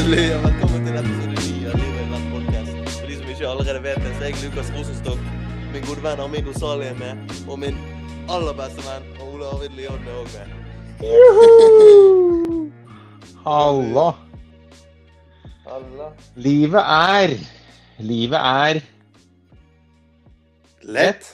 [0.00, 0.36] Halleluja.
[0.40, 2.76] Velkommen til episode 9 av Livet i rett podcast.
[2.94, 5.26] For de som ikke allerede vet det, så er jeg Lukas Rosenstock,
[5.74, 7.34] Min gode venn Armin Rosali er med.
[7.44, 7.76] Og min
[8.32, 10.48] aller beste venn Ole Arvid Lyon er òg med.
[13.44, 14.06] Halla.
[15.68, 16.08] Halla.
[16.48, 17.36] Livet er
[18.00, 18.80] Livet er
[20.96, 21.28] Lett.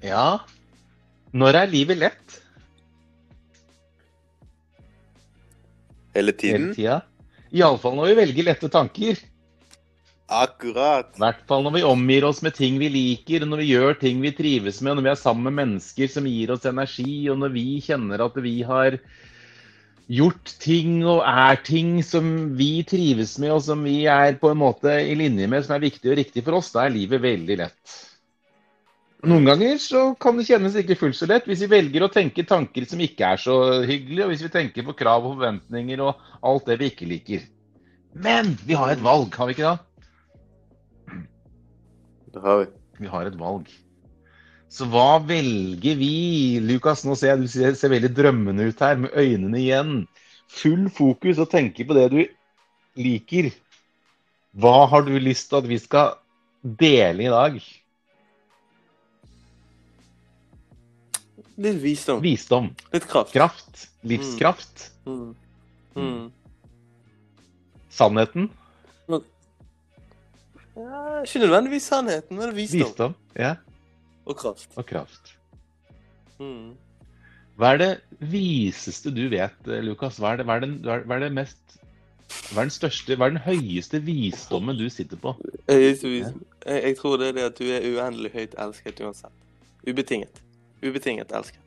[0.00, 0.40] Ja.
[1.36, 2.41] Når er livet lett?
[6.16, 7.00] Hele Hele tida.
[7.52, 9.18] Iallfall når vi velger lette tanker.
[10.32, 11.10] Akkurat.
[11.16, 14.22] I hvert fall når vi omgir oss med ting vi liker, når vi gjør ting
[14.24, 17.52] vi trives med, når vi er sammen med mennesker som gir oss energi, og når
[17.56, 18.96] vi kjenner at vi har
[20.12, 24.62] gjort ting og er ting som vi trives med, og som vi er på en
[24.62, 27.60] måte i linje med, som er viktig og riktig for oss, da er livet veldig
[27.60, 27.98] lett.
[29.22, 32.42] Noen ganger så kan det kjennes ikke fullt så lett hvis vi velger å tenke
[32.42, 33.54] tanker som ikke er så
[33.86, 37.44] hyggelige, og hvis vi tenker på krav og forventninger og alt det vi ikke liker.
[38.18, 39.76] Men vi har et valg, har vi ikke da?
[42.34, 42.66] Det har vi.
[42.98, 43.70] Vi har et valg.
[44.72, 46.58] Så hva velger vi?
[46.64, 49.92] Lukas, nå ser jeg du ser, ser veldig drømmende ut her, med øynene igjen.
[50.52, 52.20] Full fokus og tenker på det du
[52.98, 53.52] liker.
[54.58, 56.16] Hva har du lyst til at vi skal
[56.62, 57.60] dele i dag?
[61.62, 62.22] Litt visdom.
[62.24, 62.70] Visdom.
[62.92, 63.32] Litt kraft.
[63.36, 63.84] Kraft.
[64.08, 64.88] Livskraft.
[65.06, 65.34] Mm.
[65.96, 66.32] Mm.
[67.92, 68.48] Sannheten.
[70.72, 72.80] Ja, ikke nødvendigvis sannheten, men visdom.
[72.88, 73.14] Visdom.
[73.36, 73.54] Ja.
[74.24, 74.68] Og kraft.
[74.80, 75.34] Og kraft.
[76.40, 76.72] Mm.
[77.60, 77.90] Hva er det
[78.32, 80.16] viseste du vet, Lukas?
[80.18, 81.58] Hva er det, hva er det, hva er- det mest
[82.52, 85.34] hva er den største, hva er den høyeste visdommen du sitter på?
[85.68, 85.98] Jeg,
[86.64, 89.32] jeg tror det er det at du er uendelig høyt elsket uansett.
[89.86, 90.40] Ubetinget.
[90.82, 91.60] Ubetinget elsket.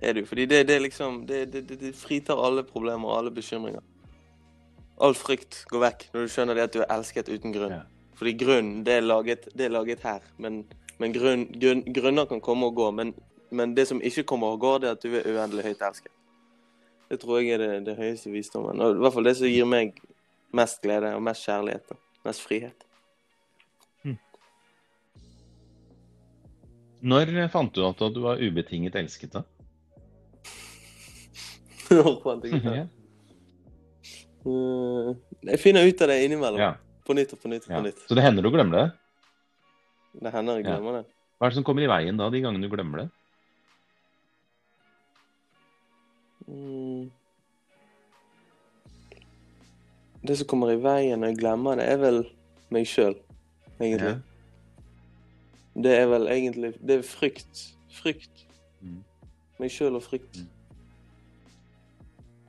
[0.00, 0.24] Er du.
[0.26, 3.82] Fordi det, det liksom det, det, det, fritar alle problemer og alle bekymringer.
[5.00, 7.74] All frykt går vekk når du skjønner det at du er elsket uten grunn.
[7.74, 7.82] Ja.
[8.18, 10.22] Fordi grunnen, det er laget, det er laget her.
[10.38, 10.64] Men,
[10.98, 12.90] men grunn, grunn, grunner kan komme og gå.
[12.90, 13.14] Men,
[13.50, 16.14] men det som ikke kommer og går, det er at du er uendelig høyt elsket.
[17.08, 18.80] Det tror jeg er det, det høyeste visdommen.
[18.82, 19.96] Og i hvert fall det som gir meg
[20.54, 21.94] mest glede og mest kjærlighet.
[22.26, 22.87] Mest frihet.
[27.02, 29.32] Når fant du at du var ubetinget elsket?
[29.32, 29.44] da?
[31.88, 32.86] Ja.
[34.48, 35.14] Eh,
[35.48, 36.60] Jeg finner ut av det innimellom.
[36.60, 36.74] Ja.
[37.06, 37.78] På nytt og på nytt og Ja.
[37.80, 37.98] på nytt.
[38.08, 38.92] Så det hender du glemmer det?
[40.22, 40.76] Det hender jeg Ja.
[40.76, 41.04] glemmer det.
[41.38, 43.10] Hva er det som kommer i veien da, de gangene du glemmer det?
[46.48, 47.10] Mm.
[50.24, 52.24] Det som kommer i veien når jeg glemmer det, er vel
[52.70, 53.14] meg sjøl,
[53.80, 54.16] egentlig.
[55.82, 57.64] Det er vel egentlig Det er frykt.
[57.90, 58.46] Frykt.
[58.80, 59.02] Mm.
[59.58, 60.40] Meg sjøl og frykt.
[60.40, 60.48] Mm.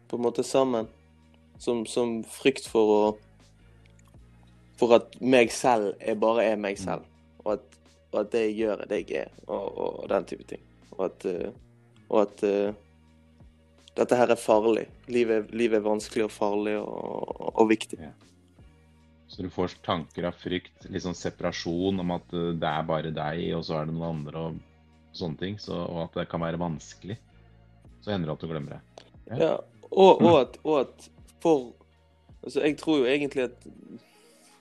[0.09, 0.89] På en måte sammen.
[1.59, 3.01] Som, som frykt for å
[4.79, 7.03] For at meg selv er bare er meg selv.
[7.43, 7.79] Og at,
[8.13, 9.33] og at det jeg gjør, er det jeg er.
[9.47, 10.61] Og, og, den type ting.
[10.95, 11.51] Og at, eh,
[12.07, 12.77] og at eh,
[13.99, 14.85] dette her er farlig.
[15.11, 17.99] Livet, livet er vanskelig og farlig og, og viktig.
[19.39, 23.11] Så du får tanker av frykt, litt sånn separasjon om at eh, det er bare
[23.15, 24.57] deg, og så er det noen andre og
[25.15, 25.55] sånne ting.
[25.63, 27.15] Så, og at det kan være vanskelig.
[28.03, 29.05] Så hender det at du glemmer det.
[29.39, 29.53] Ja,
[29.93, 31.07] og, og, at, og at
[31.39, 31.71] for
[32.43, 33.65] Altså, jeg tror jo egentlig at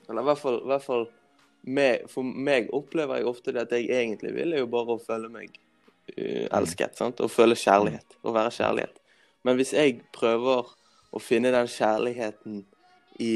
[0.09, 1.05] Eller i hvert fall, hvert fall
[1.63, 5.03] med, For meg opplever jeg ofte det at jeg egentlig vil, er jo bare å
[5.03, 5.59] føle meg
[6.15, 6.95] uh, elsket.
[6.95, 7.19] sant?
[7.19, 8.19] Og føle kjærlighet.
[8.23, 8.99] Å være kjærlighet.
[9.43, 10.71] Men hvis jeg prøver
[11.11, 12.63] å finne den kjærligheten
[13.19, 13.33] i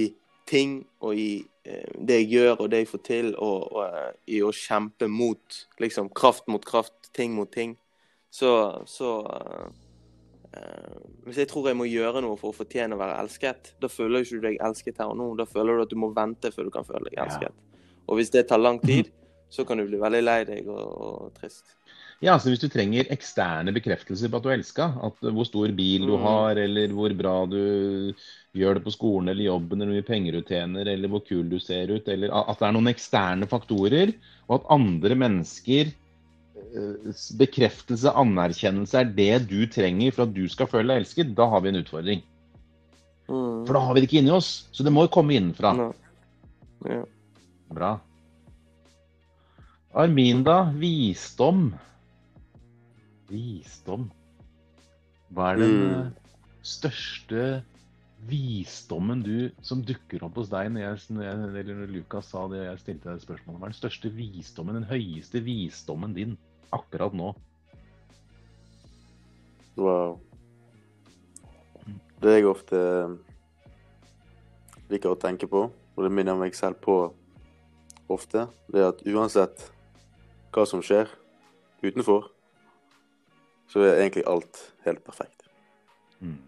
[0.49, 4.11] ting og i eh, det jeg gjør og det jeg får til, og, og eh,
[4.37, 7.77] i å kjempe mot liksom kraft mot kraft, ting mot ting,
[8.33, 8.53] så,
[8.89, 9.71] så eh,
[10.53, 13.89] Eh, hvis jeg tror jeg må gjøre noe for å fortjene å være elsket, da
[13.89, 15.31] føler ikke du deg elsket her og nå.
[15.39, 17.25] Da føler du at du må vente før du kan føle deg Ja.
[17.25, 17.53] elsket.
[18.07, 19.09] Og hvis det tar lang tid,
[19.49, 21.65] så kan du bli veldig lei deg og, og trist.
[22.23, 25.73] Ja, så hvis du trenger eksterne bekreftelser på at du er elska, at hvor stor
[25.75, 26.21] bil du Mm.
[26.23, 28.13] har, eller hvor bra du
[28.55, 31.49] gjør det på skolen eller jobben, eller hvor mye penger du tjener, eller hvor kul
[31.49, 34.13] du ser ut, eller at det er noen eksterne faktorer,
[34.47, 37.11] og at andre mennesker eh,
[37.41, 41.59] bekreftelse, anerkjennelse er det du trenger for at du skal føle deg elsket, da har
[41.65, 42.23] vi en utfordring.
[43.27, 43.65] Mm.
[43.67, 45.75] For da har vi det ikke inni oss, så det må jo komme innenfra.
[46.87, 47.03] Ja.
[47.73, 47.97] Bra.
[49.93, 50.71] Armin, da.
[50.71, 51.73] Visdom.
[53.29, 54.09] Visdom.
[55.33, 56.07] Hva er den Mm.
[56.07, 56.11] eh,
[56.63, 57.63] største
[58.27, 62.47] visdommen du, som dukker opp hos deg når, jeg, når, jeg, eller når Lukas sa
[62.47, 63.59] det og jeg stilte deg spørsmålet?
[63.59, 66.37] Hva er den største visdommen, den høyeste visdommen din
[66.71, 67.33] akkurat nå?
[69.75, 70.19] Wow.
[72.21, 73.15] det jeg ofte eh,
[74.93, 76.95] liker å tenke på, og det minner meg selv på
[78.13, 79.65] ofte, det er at uansett
[80.53, 81.09] hva som skjer
[81.83, 82.29] utenfor,
[83.67, 85.47] så er egentlig alt helt perfekt.
[86.19, 86.39] Mm.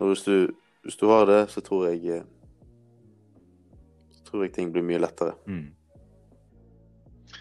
[0.00, 2.24] Og hvis du, hvis du har det, så tror jeg eh,
[4.16, 5.36] så tror jeg ting blir mye lettere.
[5.46, 5.74] Mm.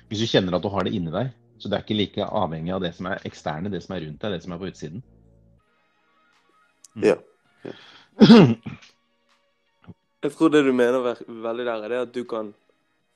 [0.10, 1.32] Hvis du kjenner at du har det inni deg,
[1.62, 4.22] så det er ikke like avhengig av det som er eksterne, det som er rundt
[4.24, 5.04] deg, det som er på utsiden.
[6.96, 7.04] Mm.
[7.06, 7.16] Ja.
[10.22, 12.52] Jeg tror det du mener veldig der, er det at du kan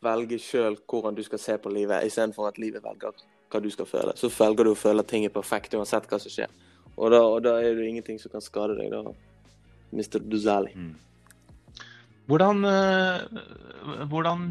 [0.06, 3.18] velge sjøl hvordan du skal se på livet, istedenfor at livet velger
[3.52, 4.16] hva du skal føle.
[4.18, 6.52] Så velger du å føle at ting er perfekt uansett hva som skjer.
[6.96, 8.94] Og da, og da er det ingenting som kan skade deg.
[8.94, 10.76] Da mister du særlig.
[10.76, 10.94] Mm.
[12.26, 14.48] Hvordan, eh, hvordan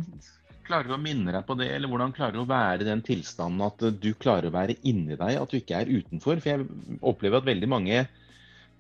[0.65, 3.03] klarer du å minne deg på det, eller hvordan klarer du å være i den
[3.05, 6.39] tilstanden at du klarer å være inni deg, at du ikke er utenfor?
[6.41, 8.05] For jeg opplever at veldig mange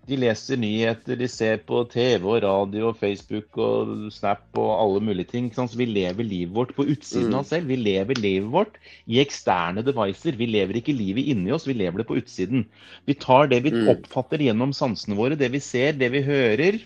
[0.04, 5.00] de leser nyheter, de ser på TV og radio og Facebook og Snap og alle
[5.00, 5.46] mulige ting.
[5.54, 7.34] Så vi lever livet vårt på utsiden Mm.
[7.34, 7.68] av oss selv.
[7.68, 8.76] Vi lever livet vårt
[9.08, 10.36] i eksterne devices.
[10.36, 12.66] Vi lever ikke livet inni oss, vi lever det på utsiden.
[13.06, 13.88] Vi tar det vi Mm.
[13.88, 16.80] oppfatter gjennom sansene våre, det vi ser, det vi hører.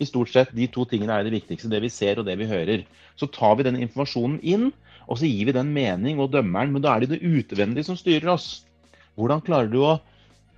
[0.00, 2.46] I stort sett de to tingene er det viktigste, det vi ser og det vi
[2.46, 2.84] hører.
[3.18, 4.72] Så tar vi den informasjonen inn,
[5.08, 6.72] og så gir vi den mening og dømmeren.
[6.72, 8.64] Men da er det det utvendige som styrer oss.
[9.18, 10.00] Hvordan klarer du å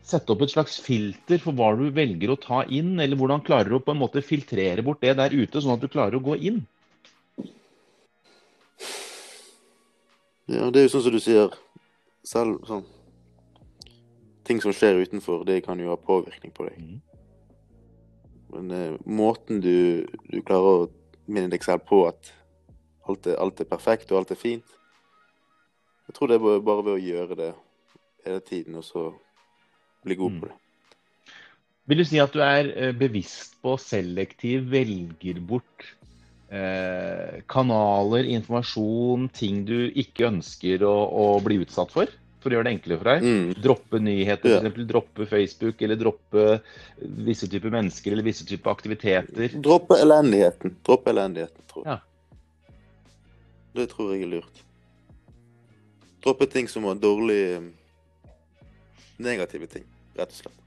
[0.04, 3.72] sette opp et slags filter for hva du velger å ta inn, eller hvordan klarer
[3.72, 6.24] du å på en måte filtrere bort det der ute, sånn at du klarer å
[6.24, 6.60] gå inn?
[10.44, 11.56] Ja, det er jo sånn som du sier
[12.24, 12.84] selv sånn
[14.44, 16.76] Ting som skjer utenfor, det kan jo ha påvirkning på deg.
[16.76, 16.98] Mhm.
[18.52, 20.90] Men eh, måten du, du klarer å
[21.24, 22.28] minne deg selv på at
[23.08, 24.76] alt er, alt er perfekt og alt er fint
[26.04, 27.50] Jeg tror det er bare ved å gjøre det
[28.26, 29.06] hele tiden, og så
[30.04, 30.40] bli god Mm.
[30.40, 30.58] på det.
[31.86, 35.84] Vil du si at du er eh, bevisst på selektiv velger bort
[36.50, 42.06] eh, kanaler, informasjon, ting du ikke ønsker å, å bli utsatt for?
[42.40, 43.22] For å gjøre det enklere for deg?
[43.24, 43.52] Mm.
[43.64, 44.56] Droppe nyheter, Ja.
[44.60, 46.60] eksempel droppe Facebook, eller droppe
[47.24, 49.48] visse typer mennesker eller visse typer aktiviteter.
[49.64, 50.76] Droppe elendigheten.
[50.84, 51.96] Droppe elendigheten, tror jeg.
[51.96, 52.00] Ja.
[53.74, 54.60] Det tror jeg er lurt.
[56.24, 57.62] Droppe ting som var dårlige
[59.18, 59.84] Negative ting,
[60.18, 60.60] rett og slett.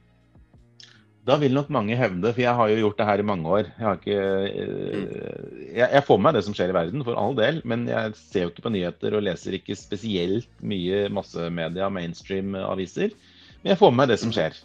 [1.28, 3.68] Da vil nok mange hevde, for jeg har jo gjort det her i mange år.
[3.68, 7.36] Jeg, har ikke, eh, jeg, jeg får med det som skjer i verden, for all
[7.36, 13.12] del, men jeg ser jo ikke på nyheter og leser ikke spesielt mye massemedia, mainstream-aviser.
[13.60, 14.56] Men jeg får med meg det som skjer.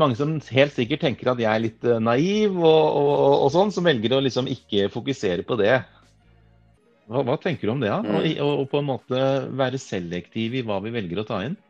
[0.00, 3.74] Mange som helt sikkert tenker at jeg er litt eh, naiv og, og, og sånn,
[3.74, 5.76] som velger å liksom ikke fokusere på det.
[7.08, 7.92] Hva, hva tenker du om det?
[7.92, 8.00] da?
[8.24, 8.40] Ja?
[8.48, 9.24] og, og på en måte
[9.60, 11.60] være selektiv i hva vi velger å ta inn?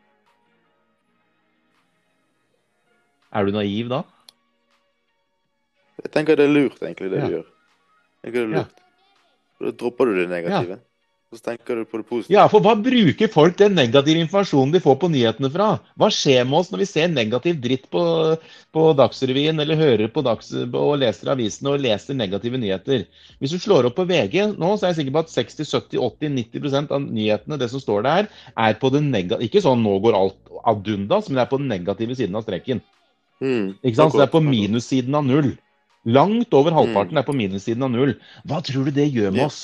[3.33, 4.03] Er du naiv da?
[6.03, 7.27] Jeg tenker det er lurt, egentlig, det Ja.
[7.27, 7.47] du gjør.
[8.23, 8.77] Jeg tenker det er lurt.
[9.59, 9.65] Ja.
[9.65, 10.79] Da dropper du det negative.
[11.29, 12.33] Og så tenker du på det positive.
[12.33, 15.67] Ja, for hva bruker folk den negative informasjonen de får på nyhetene fra?
[15.99, 18.01] Hva skjer med oss når vi ser negativ dritt på,
[18.73, 23.05] på Dagsrevyen, eller hører på Dags og leser avisene og leser negative nyheter?
[23.37, 27.05] Hvis du slår opp på VG nå, så er jeg sikker på at 60-70-80-90% av
[27.05, 30.87] nyhetene, det som står der, er på den negative Ikke sånn nå går alt ad
[30.95, 32.81] undas, men det er på den negative siden av streken.
[33.39, 34.13] Mm, Ikke sant?
[34.13, 35.53] Så det er på minussiden av null.
[36.09, 38.15] Langt over halvparten er på minussiden av null.
[38.47, 39.59] Hva tror du det gjør med oss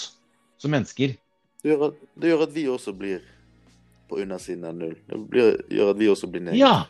[0.62, 1.16] som mennesker?
[1.64, 3.24] Det gjør, at, det gjør at vi også blir
[4.12, 4.94] på undersiden av null.
[5.10, 6.60] Det blir, gjør at vi også blir nede.
[6.60, 6.86] Ja!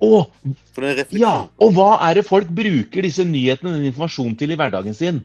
[0.00, 0.30] Og
[0.72, 1.10] For det er.
[1.20, 4.96] Ja, og hva er det folk bruker disse nyhetene og den informasjonen til i hverdagen
[4.96, 5.20] sin?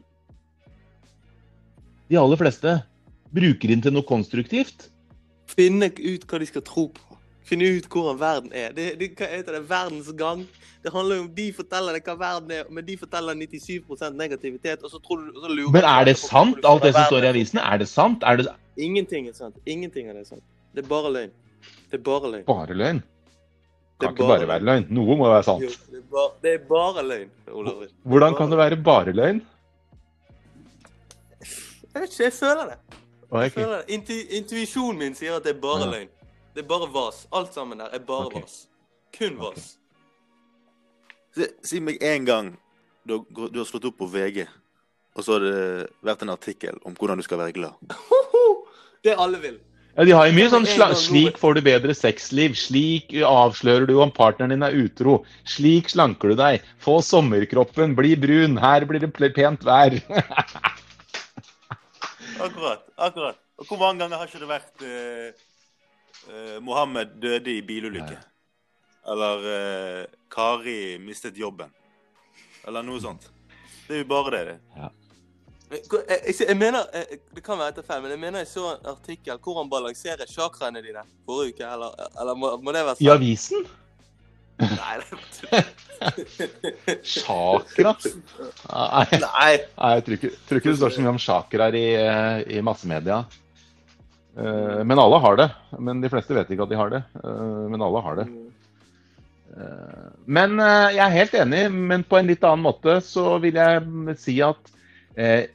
[2.10, 2.74] De aller fleste
[3.34, 4.90] bruker den til noe konstruktivt.
[5.48, 7.05] Finne ut hva de skal tro på.
[7.46, 8.72] Finne ut hvordan verden er.
[8.74, 9.62] Det, det, hva heter det?
[9.70, 10.40] Verdens gang.
[10.82, 14.82] Det handler jo om de forteller deg hva verden er, men de forteller 97 negativitet,
[14.82, 17.28] og så tror du så lurer Men er det sant, alt det som står i
[17.28, 17.62] er avisene?
[17.62, 18.22] Er det sant?
[18.26, 19.56] Er det Ingenting er sant.
[19.66, 20.42] Ingenting av det er sant.
[20.74, 21.30] Det er bare løgn.
[21.90, 22.44] Det er bare løgn.
[22.46, 22.98] bare løgn?
[23.96, 24.86] Det Kan er ikke bare være løgn.
[24.92, 25.78] Noe må være Jo, sant.
[25.90, 27.84] det, er bare, det er bare løgn, Olav.
[28.04, 29.40] Hvordan kan det være bare løgn?
[31.94, 32.78] Jeg vet ikke, jeg føler det.
[33.32, 33.84] Jeg føler det.
[33.96, 36.10] Intu, intuisjonen min sier at det er bare løgn.
[36.56, 37.26] Det er bare vas.
[37.36, 38.40] Alt sammen der er bare okay.
[38.40, 38.54] vas.
[39.12, 39.74] Kun vas.
[41.36, 42.46] Si, si meg en gang
[43.04, 44.46] du, har- du har slått opp på VG,
[45.12, 47.76] og så har det vært en artikkel om hvordan du skal være glad.
[49.04, 49.58] Det alle vil.
[49.96, 50.66] Ja, de har jo mye sånn
[50.98, 52.56] Slik får du bedre sexliv.
[52.58, 55.20] Slik avslører du om partneren din er utro.
[55.48, 56.64] Slik slanker du deg.
[56.84, 57.94] Få sommerkroppen.
[57.96, 58.58] Bli brun.
[58.60, 59.96] Her blir det pent vær.
[62.46, 62.82] Akkurat.
[62.96, 63.38] akkurat.
[63.56, 65.30] Og hvor mange ganger har ikke det vært eh,
[66.32, 68.18] eh, Mohammed døde i bilulykke.
[69.06, 71.70] Eller eh, Kari mistet jobben.
[72.66, 73.28] Eller noe sånt.
[73.86, 74.44] Det er jo bare det.
[74.46, 74.90] det.
[75.70, 78.68] Jeg, jeg, jeg mener, jeg, Det kan være etter feil, men jeg mener jeg så
[78.74, 81.72] en artikkel hvor han balanserer chakraene dine forrige uke.
[81.72, 83.66] Eller, eller må, må det være I avisen?
[84.56, 85.64] Nei, det
[87.04, 87.92] Chakra?
[88.72, 89.56] Nei, Nei.
[89.76, 90.30] nei, jeg tror ikke,
[90.70, 93.18] det står så mye om chakraer i, eh, i massemedia.
[94.36, 95.48] Eh, Men alle har det.
[95.78, 97.02] Men de fleste vet ikke at de har det.
[97.22, 98.26] Eh, Men alle har det.
[99.56, 104.16] Eh, Men jeg er helt enig, men på en litt annen måte så vil jeg
[104.20, 104.72] si at
[105.16, 105.48] eh,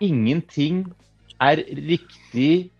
[0.00, 0.84] ingenting
[1.42, 2.70] er riktig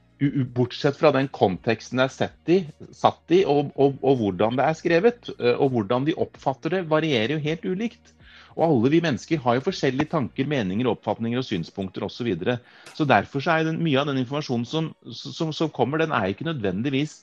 [0.57, 2.13] bortsett fra den konteksten det er
[2.49, 2.59] i,
[2.97, 5.29] satt i, og, og, og hvordan det er skrevet.
[5.61, 8.16] Og hvordan de oppfatter det, varierer jo helt ulikt.
[8.57, 12.17] Og alle vi mennesker har jo forskjellige tanker, meninger, oppfatninger og synspunkter osv.
[12.17, 12.59] Så, videre.
[12.97, 16.33] så derfor så er den, mye av den informasjonen som, som, som kommer, den er
[16.33, 17.19] ikke nødvendigvis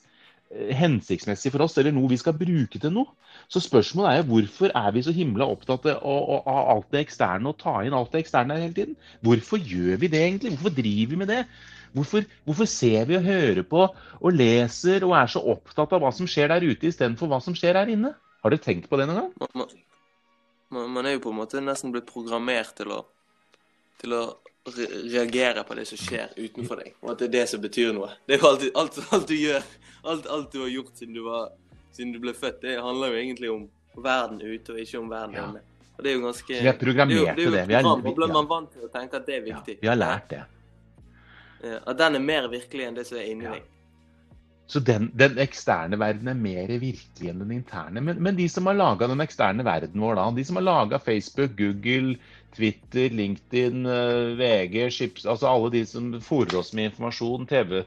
[0.54, 3.10] eh, hensiktsmessig for oss, eller noe vi skal bruke til noe.
[3.50, 7.58] Så spørsmålet er jo hvorfor er vi så himla opptatt av alt det eksterne og
[7.58, 8.98] ta inn alt det eksterne hele tiden?
[9.26, 10.54] Hvorfor gjør vi det egentlig?
[10.54, 11.42] Hvorfor driver vi med det?
[11.94, 16.14] Hvorfor, hvorfor ser vi og hører på og leser og er så opptatt av hva
[16.14, 18.14] som skjer der ute, istedenfor hva som skjer her inne?
[18.42, 19.74] Har dere tenkt på det noen gang?
[20.74, 23.02] Man, man, er jo på en måte nesten blitt programmert til å,
[24.00, 24.22] til å
[24.74, 27.92] re reagere på det som skjer utenfor deg, og at det er det som betyr
[27.96, 28.08] noe.
[28.26, 29.66] Det er jo alltid, alt, alt du gjør,
[30.12, 31.52] alt, alt du har gjort siden du, var,
[31.94, 33.68] siden du ble født, det handler jo egentlig om
[34.02, 35.44] verden ute og ikke om verden Ja.
[35.50, 35.62] inne.
[35.94, 37.60] Og det er jo ganske Vi er programmert er er til det.
[37.60, 38.32] et Vi er- vi- ja.
[38.34, 39.76] man vant til å tenke at det er Ja, viktig.
[39.80, 40.40] vi har lært det.
[41.62, 43.52] Ja, At den er mer virkelig enn det som er inni Ja.
[43.52, 43.62] deg.
[44.66, 48.00] Så den, den eksterne verden er mer virkelig enn den interne.
[48.00, 51.00] Men, men de som har laga den eksterne verden vår, da, de som har laga
[51.02, 52.16] Facebook, Google,
[52.56, 57.82] Twitter, LinkedIn, eh, VG, Chips, altså alle de som fòrer oss med informasjon, TV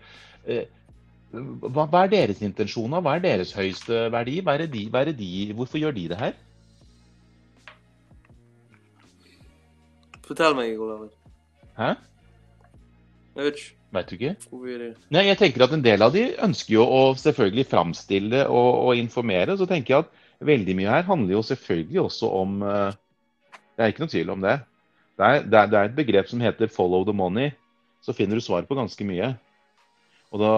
[0.45, 0.67] eh,
[1.33, 3.01] hva, hva er deres intensjoner?
[3.03, 4.37] Hva er deres høyeste verdi?
[4.45, 6.37] Hva er de, hva er de, hvorfor gjør de det her?
[10.27, 11.07] Fortell meg, Olav.
[11.77, 11.93] Hæ?
[13.37, 13.73] Jeg vet ikke.
[13.95, 14.31] Veit du ikke?
[15.15, 18.99] Nei, jeg tenker at En del av de ønsker jo å selvfølgelig framstille og, og
[18.99, 19.55] informere.
[19.59, 22.97] Så tenker jeg at veldig mye her handler jo selvfølgelig også om eh,
[23.77, 24.57] Det er ikke noe tvil om det.
[25.17, 27.53] Det er, det, er, det er et begrep som heter 'follow the money'.
[28.01, 29.35] Så finner du svar på ganske mye.
[30.35, 30.51] Og da,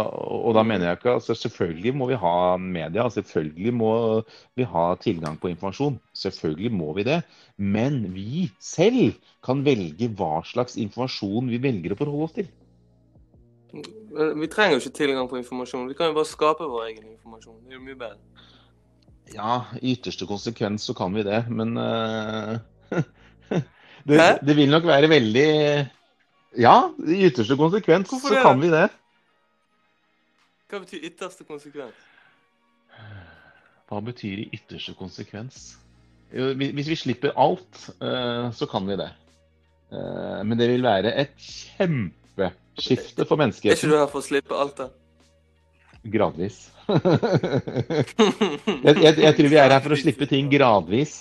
[0.50, 3.92] og da mener jeg ikke altså Selvfølgelig må vi ha media, selvfølgelig må
[4.58, 6.00] vi ha tilgang på informasjon.
[6.18, 7.20] Selvfølgelig må vi det.
[7.58, 12.50] Men vi selv kan velge hva slags informasjon vi velger å forholde oss til.
[13.72, 15.90] Vi trenger jo ikke tilgang på informasjon.
[15.90, 17.60] Vi kan jo bare skape vår egen informasjon.
[17.66, 18.48] Det er jo mye bedre.
[19.36, 22.58] Ja, i ytterste konsekvens så kan vi det, men uh,
[24.10, 25.50] det, det vil nok være veldig
[26.58, 28.42] Ja, i ytterste konsekvens Hvorfor så det?
[28.42, 28.88] kan vi det.
[30.70, 31.94] Hva betyr ytterste konsekvens?
[33.90, 35.62] Hva betyr i ytterste konsekvens?
[36.30, 39.12] Hvis vi slipper alt, uh, så kan vi det.
[39.94, 41.38] Uh, Men det vil være et
[42.40, 44.90] kjempeskifte for Er ikke du her for å slippe alt det?
[46.10, 46.70] Gradvis.
[48.86, 51.18] jeg, jeg, jeg tror vi er her for å slippe ting gradvis.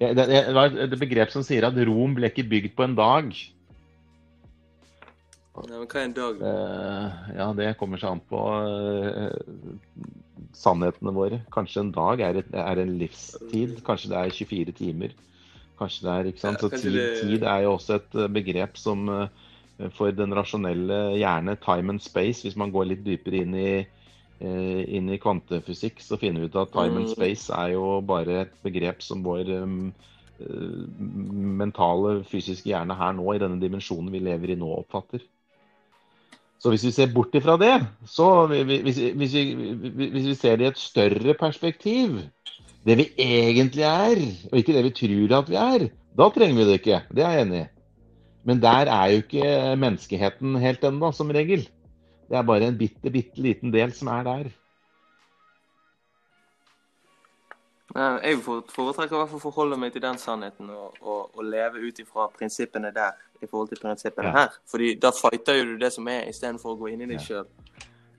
[0.00, 2.96] Det, Det, det var et begrep som sier at Rom ble ikke bygd på en
[2.96, 3.30] dag.
[5.56, 6.40] Nei, men hva er en dag?
[6.40, 6.48] da?
[6.52, 9.32] Eh, ja, det kommer seg an på uh,
[10.56, 11.40] sannhetene våre.
[11.52, 13.78] Kanskje en dag er, et, er en livstid.
[13.86, 15.16] Kanskje det er 24 timer.
[15.80, 16.60] Kanskje det er, ikke sant?
[16.60, 19.45] Ja, Så tid, tid er jo også et eh, begrep som eh,
[19.92, 23.86] for den rasjonelle hjerne, time and space, hvis man går litt dypere inn i,
[24.40, 27.14] eh, inn i kvantefysikk, så finner vi ut at time and Mm.
[27.14, 29.92] space er jo bare et begrep som vår um,
[30.40, 30.46] eh,
[31.60, 35.20] mentale, fysiske hjerne her nå, i denne dimensjonen vi lever i nå, oppfatter.
[36.58, 40.34] Så hvis vi ser bort ifra det, så vi- vi- hvis, hvis, vi, hvis vi
[40.34, 42.22] ser det i et større perspektiv,
[42.86, 44.16] det vi egentlig er,
[44.50, 47.02] og ikke det vi tror at vi er, da trenger vi det ikke.
[47.14, 47.68] Det er jeg enig i.
[48.46, 49.48] Men der er jo ikke
[49.82, 51.64] menneskeheten helt ennå, som regel.
[52.30, 54.52] Det er bare en bitte, bitte liten del som er der.
[57.96, 61.80] Jeg foretrekker i hvert fall å forholde meg til den sannheten og, og, og leve
[61.86, 64.32] ut ifra prinsippene der i forhold til prinsippene Ja.
[64.42, 64.56] her.
[64.68, 67.46] Fordi da fighter jo du det som er, istedenfor å gå inn i deg sjøl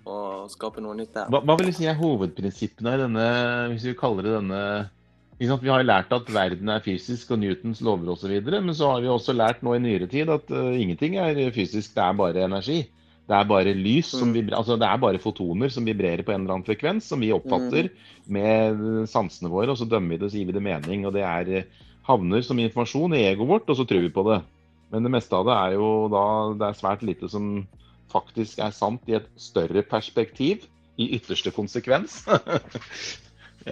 [0.08, 1.28] og skape noe nytt der.
[1.30, 3.26] Hva, hva vil du si er hovedprinsippene i denne,
[3.74, 4.62] hvis vi kaller det denne
[5.46, 5.62] sant?
[5.62, 9.08] Vi har lært at verden er fysisk og Newtons lover osv., men så har vi
[9.14, 12.80] også lært nå i nyere tid at uh, ingenting er fysisk, det er bare energi.
[13.28, 14.34] Det er bare lys som Mm.
[14.34, 17.34] vibrer, altså det er bare fotoner som vibrerer på en eller annen frekvens, som vi
[17.36, 17.90] oppfatter
[18.26, 21.06] med sansene våre, og så dømmer vi det, så gir vi det mening.
[21.06, 21.64] og Det er, eh,
[22.08, 24.42] havner som informasjon i egoet vårt, og så tror vi på det.
[24.92, 26.24] Men det meste av det er jo da
[26.56, 27.68] det er svært lite som
[28.10, 30.64] faktisk er sant i et større perspektiv,
[30.98, 32.24] i ytterste konsekvens.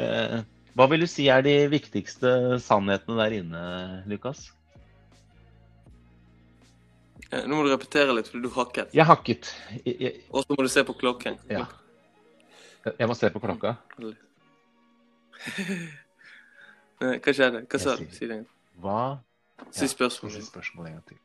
[0.75, 3.62] Hva vil du si er de viktigste sannhetene der inne,
[4.12, 4.50] Lukas?
[7.32, 8.91] Eh, Nå må du repetere litt, fordi du hakket.
[8.96, 9.53] Jeg hakket.
[10.32, 11.38] Og så må du se på klokken.
[11.50, 11.65] ja.
[13.00, 13.75] jeg må se på klokka.
[17.00, 17.63] Hva skjedde?
[17.70, 18.05] Hva sa du?
[18.12, 18.50] Si det igjen.
[18.84, 19.00] Hva
[19.72, 20.36] Si spørsmålet.
[20.36, 21.17] siste spørsmål en gang til.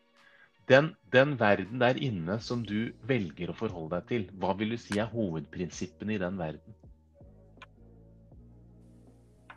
[0.71, 4.79] Den, den verden der inne som du velger å forholde deg til, hva vil du
[4.79, 6.77] si er hovedprinsippene i den verden?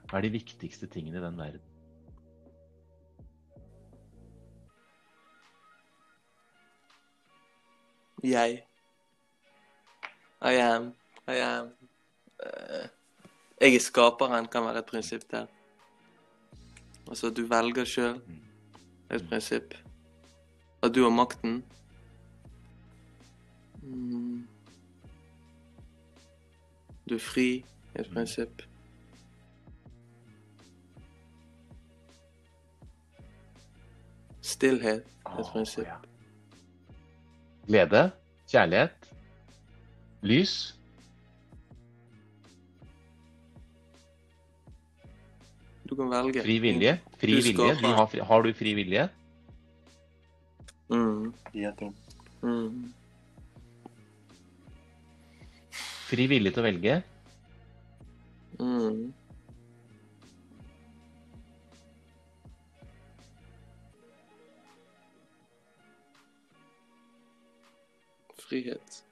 [0.09, 1.69] Hva er de viktigste tingene i den verden?
[8.23, 8.63] Jeg.
[10.41, 10.93] I am.
[11.27, 11.71] I am.
[12.43, 12.87] Uh,
[13.61, 15.45] jeg er skaperen, kan være et prinsipp der.
[17.07, 18.21] Altså at du velger sjøl,
[19.09, 19.73] er et prinsipp.
[20.83, 21.63] At du har makten.
[23.81, 24.47] Mm.
[27.09, 28.63] Du er fri, er et prinsipp.
[34.53, 35.03] Stillhet
[35.39, 35.87] et prinsipp.
[35.87, 35.97] ja.
[37.67, 38.11] Glede,
[38.51, 39.11] kjærlighet,
[40.21, 40.55] lys.
[45.89, 46.43] Du kan velge.
[46.43, 46.97] Fri vilje.
[47.21, 47.75] Fri Du vilje.
[47.81, 49.07] Du har, fri, har du fri vilje?
[50.89, 51.33] Mm.
[52.43, 52.93] Mm.
[56.09, 56.99] Fri vilje til å velge?
[58.59, 59.13] Mm.
[68.53, 69.03] Frihet.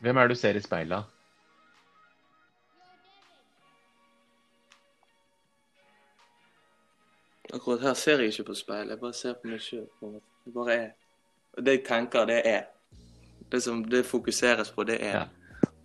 [0.00, 1.04] Hvem er det du ser i speilet?
[7.54, 9.86] Akkurat her ser jeg ikke på speilet, jeg bare ser på meg sjøl.
[10.44, 10.86] Det bare er.
[11.54, 12.62] Og det jeg tenker, det er.
[13.52, 15.18] Det som det fokuseres på, det er.
[15.18, 15.24] Ja.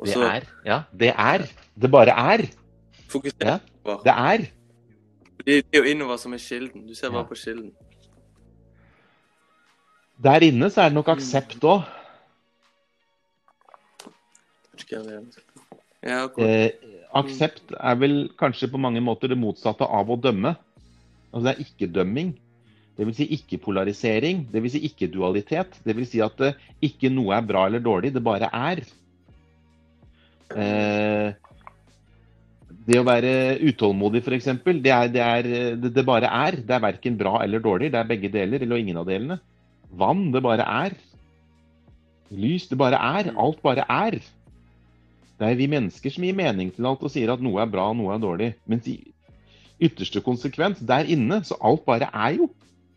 [0.05, 0.47] Det er.
[0.65, 1.43] Ja, det er.
[1.81, 2.45] Det bare er.
[3.09, 3.99] fokuseres Ja, på.
[4.05, 4.45] det er.
[5.49, 6.83] Det er jo innover som er kilden.
[6.87, 7.23] Du ser Ja.
[7.23, 7.71] på kilden.
[10.23, 11.83] Der inne så er det nok aksept òg.
[16.03, 16.27] Ja.
[16.37, 16.69] Eh,
[17.13, 20.55] aksept er vel kanskje på mange måter det motsatte av å dømme.
[21.33, 22.33] Altså det er ikke-dømming.
[22.97, 24.45] Det vil si ikke-polarisering.
[24.51, 25.79] Det vil si ikke-dualitet.
[25.85, 28.83] Det vil si at eh, ikke noe er bra eller dårlig, det bare er.
[30.55, 31.33] Eh,
[32.89, 33.31] det å være
[33.69, 34.49] utålmodig, f.eks.,
[34.81, 36.57] det, er, det, det, det bare er.
[36.65, 37.91] Det er verken bra eller dårlig.
[37.93, 39.37] Det er begge deler, eller ingen av delene.
[39.99, 40.95] Vann, det bare er.
[42.33, 43.31] Lys, det bare er.
[43.37, 44.19] Alt bare er.
[45.39, 47.87] Det er vi mennesker som gir mening til alt og sier at noe er bra
[47.91, 48.49] og noe er dårlig.
[48.69, 48.97] Mens i
[49.79, 52.49] ytterste konsekvens, der inne, så alt bare er jo.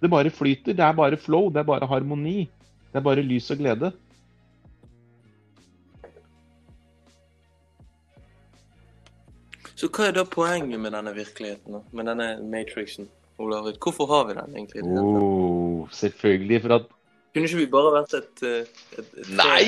[0.02, 0.74] Det bare flyter.
[0.74, 1.50] Det er bare flow.
[1.52, 2.48] Det er bare harmoni.
[2.90, 3.92] Det er bare lys og glede.
[9.82, 13.08] Så hva er da poenget med denne virkeligheten, med denne matrixen?
[13.42, 13.66] Olav?
[13.82, 14.82] Hvorfor har vi den egentlig?
[15.02, 16.84] Oh, selvfølgelig for at
[17.32, 19.62] Kunne ikke vi bare vært et, et, et Nei.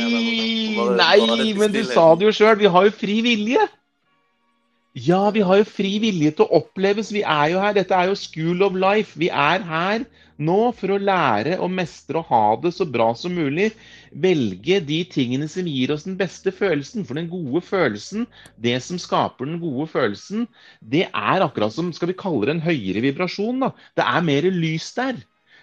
[0.76, 2.58] Bare- nei, bare men du sa det jo sjøl.
[2.60, 3.62] Vi har jo fri vilje.
[4.94, 7.08] Ja, vi har jo fri vilje til å oppleves.
[7.14, 7.72] Vi er jo her.
[7.74, 9.18] Dette er jo school of life.
[9.18, 10.04] Vi er her
[10.38, 13.72] nå for å lære å mestre og ha det så bra som mulig.
[14.26, 17.02] Velge de tingene som gir oss den beste følelsen.
[17.08, 20.46] For den gode følelsen, det som skaper den gode følelsen,
[20.78, 23.66] det er akkurat som skal vi kalle det en høyere vibrasjon.
[23.66, 23.74] da.
[23.98, 25.18] Det er mer lys der.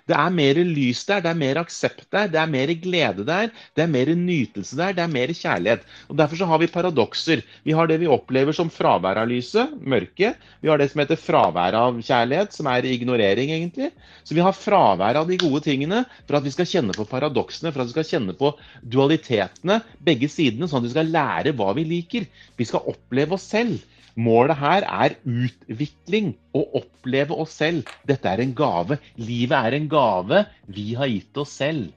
[0.10, 3.52] Det er mer lys der, det er mer aksept der, det er mer glede der,
[3.78, 5.86] det er mer nytelse der, det er mer kjærlighet.
[6.10, 7.44] Og Derfor så har vi paradokser.
[7.68, 10.40] Vi har det vi opplever som fravær av lyset, mørket.
[10.62, 13.92] Vi har det som heter fravær av kjærlighet, som er ignorering, egentlig.
[14.24, 17.72] Så vi har fravær av de gode tingene for at vi skal kjenne på paradoksene,
[17.72, 21.72] for at vi skal kjenne på dualitetene, begge sidene, sånn at vi skal lære hva
[21.78, 22.28] vi liker.
[22.58, 23.80] Vi skal oppleve oss selv.
[24.15, 26.34] Målet her er utvikling.
[26.58, 27.89] Å oppleve oss selv.
[28.08, 29.00] Dette er en gave.
[29.19, 31.91] Livet er en gave vi har gitt oss selv.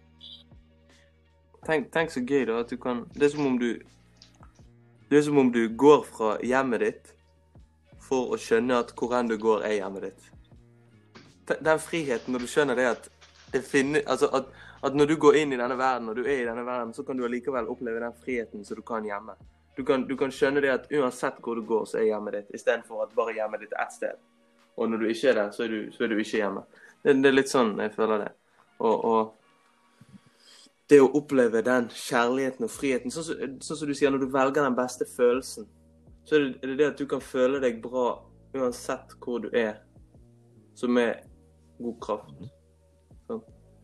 [1.65, 3.81] Tenk, tenk så gøy da kan Det er du
[5.09, 7.15] Det er som om du går fra hjemmet ditt
[8.05, 10.27] for å skjønne at hvor enn du går, er hjemmet ditt.
[11.65, 13.09] Den friheten når du skjønner det at
[13.53, 14.51] det finner, altså at,
[14.85, 17.05] at når du går inn i denne verden, og du er i denne verden, så
[17.07, 19.37] kan du allikevel oppleve den friheten som du kan hjemme.
[19.77, 22.51] Du kan, du kan skjønne det at uansett hvor du går, så er hjemmet ditt,
[22.55, 24.21] istedenfor at bare hjemmet ditt er ett sted.
[24.79, 26.63] Og når du ikke er der, så er du, så er du ikke hjemme.
[27.03, 28.31] Det, det er litt sånn jeg føler det.
[28.79, 29.33] Og, og
[30.91, 34.35] det å oppleve den kjærligheten og friheten, sånn som, sånn som du sier, når du
[34.35, 35.69] velger den beste følelsen,
[36.25, 38.09] så er det, det det at du kan føle deg bra
[38.55, 39.79] uansett hvor du er,
[40.79, 41.25] som er
[41.83, 42.45] god kraft.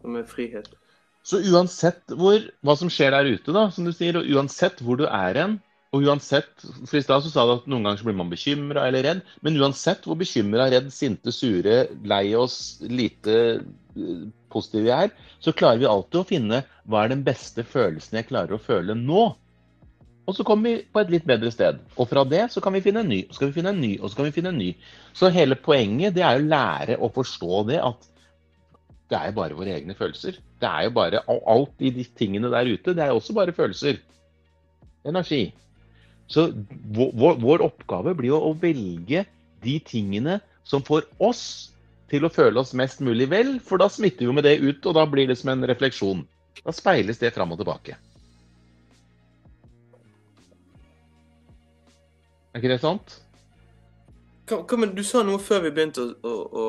[0.01, 0.71] Som er frihet.
[1.27, 5.01] Så uansett hvor, hva som skjer der ute, da, som du sier, og uansett hvor
[5.01, 5.59] du er hen,
[5.91, 9.23] og uansett For i stad sa du at noen ganger blir man bekymra eller redd,
[9.43, 14.25] men uansett hvor bekymra, redd, sinte, sure, lei oss, lite eh,
[14.55, 18.29] positive vi er, så klarer vi alltid å finne hva er den beste følelsen jeg
[18.31, 19.25] klarer å føle nå.
[20.31, 21.81] Og så kommer vi på et litt bedre sted.
[21.97, 23.83] Og fra det så kan vi finne en ny, og så kan vi finne en
[23.83, 24.71] ny, og så kan vi finne en ny.
[25.17, 28.07] Så hele poenget det er å lære å forstå det at
[29.11, 30.39] det er jo bare våre egne følelser.
[30.63, 32.95] Det er jo bare alt i de tingene der ute.
[32.95, 33.99] Det er jo også bare følelser.
[35.11, 35.49] Energi.
[36.31, 36.47] Så
[36.95, 39.25] vår, vår oppgave blir jo å velge
[39.65, 41.43] de tingene som får oss
[42.11, 44.95] til å føle oss mest mulig vel, for da smitter vi med det ut, og
[44.99, 46.23] da blir det som en refleksjon.
[46.65, 47.97] Da speiles det fram og tilbake.
[52.51, 53.17] Er ikke det sant?
[54.51, 56.65] Hva, hva, men du sa noe før vi begynte å, å, å,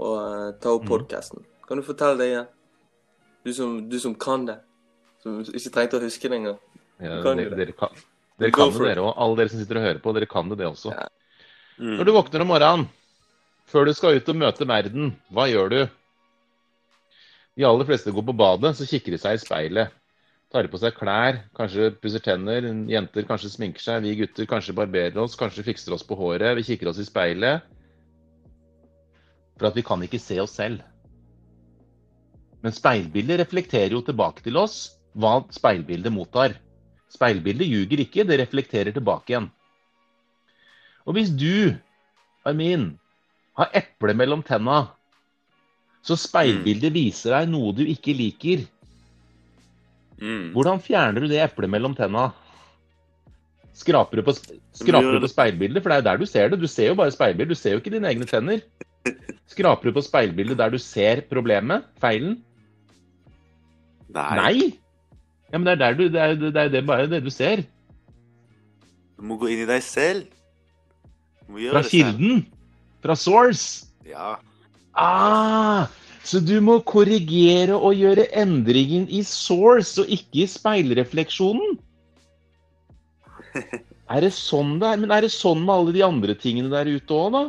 [0.00, 0.92] å eh, ta opp Mhm.
[0.92, 1.44] podkasten.
[1.68, 2.46] Kan du fortelle det igjen?
[3.44, 4.58] Du som, du som kan det.
[5.22, 6.58] Som ikke trengte å huske det engang.
[7.04, 8.04] Ja, Kan dere, dere kan,
[8.40, 9.12] dere kan det, dere òg.
[9.20, 10.94] Alle dere som sitter og hører på, dere kan det, det også.
[10.94, 11.08] Ja.
[11.78, 11.98] Mm.
[11.98, 12.86] Når du våkner om morgenen,
[13.70, 15.80] før du skal ut og møte verden, hva gjør du?
[17.54, 19.94] De aller fleste går på badet, så kikker de seg i speilet.
[20.54, 22.66] Tar på seg klær, kanskje pusser tenner.
[22.90, 24.04] Jenter kanskje sminker seg.
[24.06, 26.54] Vi gutter kanskje barberer oss, kanskje fikser oss på håret.
[26.60, 27.64] Vi kikker oss i speilet.
[29.58, 30.82] For at vi kan ikke se oss selv.
[32.62, 36.54] Men speilbildet reflekterer jo tilbake til oss hva speilbildet mottar.
[37.14, 39.48] Speilbildet ljuger ikke, det reflekterer tilbake igjen.
[41.06, 41.74] Og hvis du,
[42.48, 42.94] Armin,
[43.54, 44.88] har eple mellom tenna,
[46.04, 48.66] så speilbildet viser deg noe du ikke liker,
[50.14, 50.52] Mm.
[50.54, 52.28] hvordan fjerner du det eplet mellom tenna?
[53.74, 54.32] Skraper du på,
[54.78, 55.82] skraper du på speilbildet?
[55.82, 56.60] For det er jo der du ser det.
[56.62, 58.62] Du ser jo bare speilbildet, du ser jo ikke dine egne tenner.
[59.50, 62.38] Skraper du på speilbildet der du ser problemet, feilen?
[64.14, 64.36] Nei.
[64.38, 64.54] Nei!
[65.54, 67.60] Ja, men det er, du, det er, det er det, bare det du ser.
[69.14, 70.24] Du må gå inn i deg selv.
[71.46, 72.40] Fra kilden.
[73.04, 73.86] Fra source.
[74.02, 74.32] Ja.
[74.98, 75.86] Ah,
[76.26, 81.76] så du må korrigere og gjøre endringen i source, og ikke i speilrefleksjonen?
[84.14, 84.98] Er det sånn det er?
[85.00, 87.44] Men er det sånn med alle de andre tingene der ute òg, da?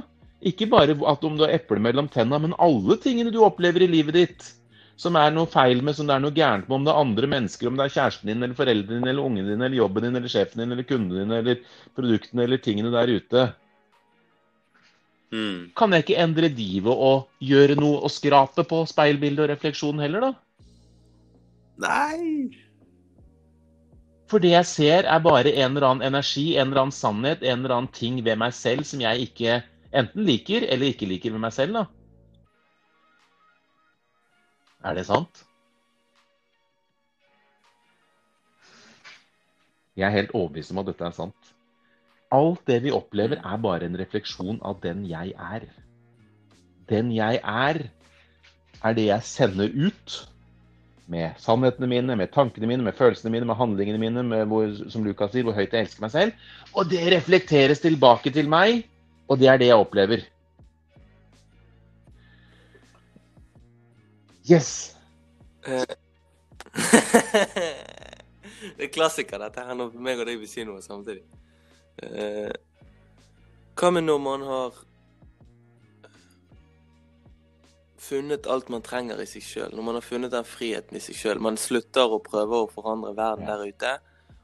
[0.46, 3.90] Ikke bare at om du har eple mellom tenna, men alle tingene du opplever i
[3.92, 4.46] livet ditt.
[5.00, 7.30] Som er noe feil med, som det er noe gærent med, om det er andre
[7.34, 10.16] mennesker, om det er kjæresten din, eller foreldrene dine, eller ungen din, eller jobben din,
[10.16, 11.60] eller sjefen din, eller kundene dine, eller
[11.98, 13.46] produktene, eller tingene der ute.
[15.36, 15.72] Mm.
[15.76, 20.30] Kan jeg ikke endre divet Og gjøre noe og skrape på speilbildet og refleksjonen heller,
[20.30, 20.34] da?
[21.84, 22.56] Nei.
[24.32, 27.60] For det jeg ser, er bare en eller annen energi, en eller annen sannhet, en
[27.60, 29.60] eller annen ting ved meg selv som jeg ikke
[29.96, 31.86] enten liker eller ikke liker ved meg selv, da.
[34.86, 35.42] Er det sant?
[39.96, 41.52] Jeg er helt overbevist om at dette er sant.
[42.36, 45.66] Alt det vi opplever, er bare en refleksjon av den jeg er.
[46.90, 47.86] Den jeg er,
[48.84, 50.18] er det jeg sender ut
[51.10, 55.06] med sannhetene mine, med tankene mine, med følelsene mine, med handlingene mine, med hvor, som
[55.06, 56.46] Lukas sier, hvor høyt jeg elsker meg selv.
[56.74, 58.84] Og det reflekteres tilbake til meg,
[59.30, 60.26] og det er det jeg opplever.
[64.46, 64.96] Yes!
[68.78, 71.24] det er klassiker, dette her, når meg og deg vil si noe samtidig.
[72.04, 72.52] Uh,
[73.80, 74.78] hva med når man har
[78.06, 79.74] funnet alt man trenger i seg sjøl?
[79.74, 81.42] Når man har funnet den friheten i seg sjøl?
[81.42, 83.56] Man slutter å prøve å forandre verden Ja.
[83.58, 83.94] der ute,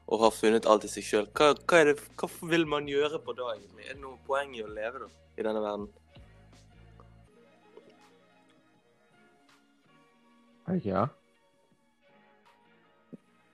[0.08, 1.26] og har funnet alt i seg sjøl.
[1.32, 3.86] Hva, hva, hva vil man gjøre på da, egentlig?
[3.86, 5.08] Er det noe poeng i å leve, da?
[5.38, 5.88] I denne verden?
[10.84, 11.06] Ja.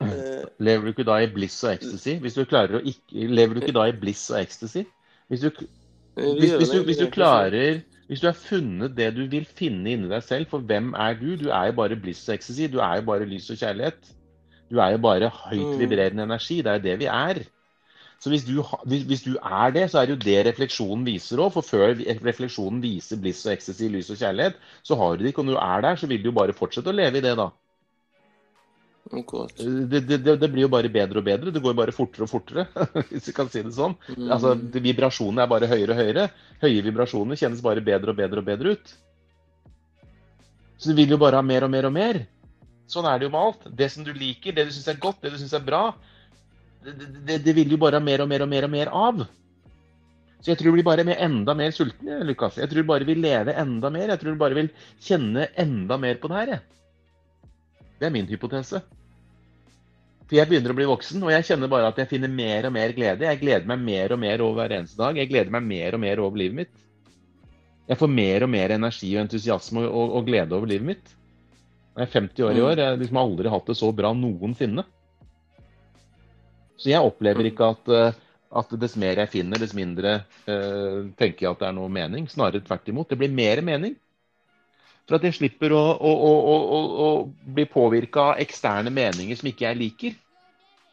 [0.01, 2.19] Eh, Lever du ikke da i bliss og ecstasy?
[2.23, 4.85] Hvis du klarer å ikke Lever du ikke da i bliss og ecstasy?
[5.29, 5.49] Hvis du,
[6.15, 10.09] hvis, hvis, du, hvis du klarer Hvis du har funnet det du vil finne inni
[10.09, 11.35] deg selv, for hvem er du?
[11.37, 12.69] Du er jo bare bliss og ecstasy.
[12.73, 14.15] Du er jo bare lys og kjærlighet.
[14.71, 15.79] Du er jo bare høyt Mm.
[15.83, 16.63] vibrerende energi.
[16.63, 17.43] Det er jo det vi er.
[18.19, 18.57] Så hvis du,
[18.91, 21.53] hvis, du er det, så er det jo det refleksjonen viser òg.
[21.55, 25.45] For før refleksjonen viser bliss og ecstasy, lys og kjærlighet, så har du det ikke.
[25.45, 27.37] Og når du er der, så vil du jo bare fortsette å leve i det,
[27.39, 27.53] da.
[29.09, 31.53] Det, det, det, blir jo bare bedre og bedre.
[31.55, 32.67] Det går bare fortere og fortere,
[33.13, 33.95] hvis vi kan si det sånn.
[34.11, 34.27] Mm.
[34.35, 36.27] Altså, Vibrasjonene er bare høyere og høyere.
[36.65, 38.93] Høye vibrasjoner kjennes bare bedre og bedre og bedre ut.
[40.79, 42.21] Så du vil jo bare ha mer og mer og mer.
[42.91, 43.67] Sånn er det jo med alt.
[43.79, 45.83] Det som du liker, det du syns er godt, det du syns er bra,
[46.85, 49.25] det, det, vil jo bare ha mer og mer og mer og mer av.
[50.39, 52.61] Så jeg tror blir bare blir enda mer sulten, Lukas.
[52.61, 54.13] Jeg tror bare vil leve enda mer.
[54.13, 54.71] Jeg tror du bare vil
[55.03, 56.63] kjenne enda mer på det her.
[57.99, 58.85] Det er min hypotese.
[60.29, 62.75] For jeg begynner å bli voksen, og jeg kjenner bare at jeg finner mer og
[62.77, 63.27] mer glede.
[63.27, 65.19] Jeg gleder meg mer og mer over hver eneste dag.
[65.19, 66.85] Jeg gleder meg mer og mer over livet mitt.
[67.89, 71.15] Jeg får mer og mer energi og entusiasme og, og, og glede over livet mitt.
[71.97, 72.75] Jeg er 50 år i år.
[72.77, 74.85] Jeg har liksom aldri hatt det så bra noensinne.
[76.79, 78.19] Så jeg opplever ikke at, eh,
[78.59, 82.29] at dess mer jeg finner, dess mindre eh, tenker jeg at det er noe mening.
[82.31, 83.11] Snarere tvert imot.
[83.11, 83.97] Det blir mer mening.
[85.09, 86.15] For at jeg slipper å, å,
[86.55, 87.11] å, å
[87.57, 90.17] bli påvirka av eksterne meninger som ikke jeg liker.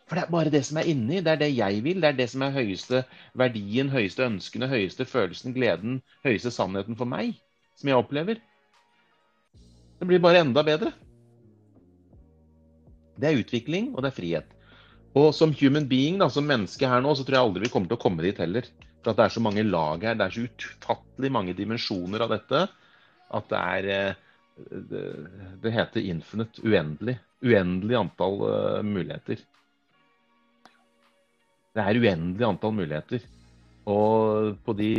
[0.05, 1.19] For det er bare det som er inni.
[1.25, 2.01] Det er det jeg vil.
[2.01, 3.03] Det er det som er høyeste
[3.37, 7.35] verdien, høyeste ønskene, høyeste følelsen, gleden, høyeste sannheten for meg.
[7.75, 8.39] Som jeg opplever.
[9.99, 10.93] Det blir bare enda bedre.
[13.19, 14.54] Det er utvikling, og det er frihet.
[15.15, 17.91] Og som human being, da, som menneske her nå, så tror jeg aldri vi kommer
[17.91, 18.67] til å komme dit heller.
[18.99, 20.17] For at det er så mange lag her.
[20.19, 22.65] Det er så utfattelig mange dimensjoner av dette
[23.35, 24.21] at det er eh,
[25.61, 26.63] Det, heter infinite.
[26.63, 27.17] Uendelig.
[27.43, 29.41] Uendelig antall uh, muligheter.
[31.75, 33.25] Det er uendelig antall muligheter.
[33.91, 34.91] Og på de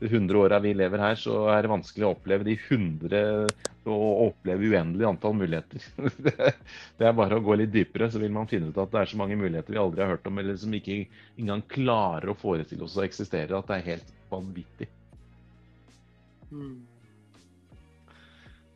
[0.00, 3.22] 100 åra vi lever her, så er det vanskelig å oppleve de 100
[3.86, 5.84] og oppleve uendelig antall muligheter.
[6.98, 9.12] Det er bare å gå litt dypere, så vil man finne ut at det er
[9.12, 11.04] så mange muligheter vi aldri har hørt om, eller som ikke
[11.38, 14.90] engang klarer å forestille oss å eksistere, at det er helt vanvittig.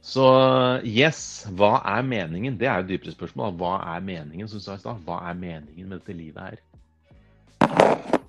[0.01, 0.25] Så
[0.87, 1.21] yes,
[1.59, 2.57] hva er meningen?
[2.61, 3.53] Det er jo dypere spørsmål.
[3.61, 5.03] Hva er meningen, som sa i stad?
[5.05, 8.20] Hva er meningen med dette livet her?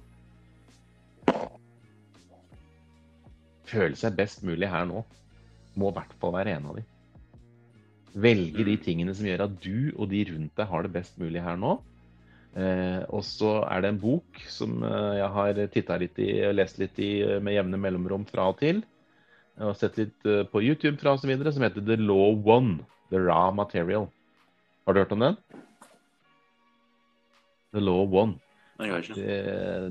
[3.72, 5.04] Føle seg best mulig her nå,
[5.80, 6.84] må i hvert fall være en av de.
[8.12, 11.44] Velge de tingene som gjør at du og de rundt deg har det best mulig
[11.44, 11.78] her nå.
[12.52, 16.58] Eh, og så er det en bok som eh, jeg har titta litt i og
[16.58, 18.84] lest litt i eh, med jevne mellomrom fra og til.
[19.62, 21.32] Og sett litt eh, på YouTube fra osv.
[21.32, 22.82] som heter The Law One.
[23.12, 24.10] The Raw Material.
[24.86, 25.40] Har du hørt om den?
[27.72, 28.40] The Law One.
[28.82, 29.40] Det,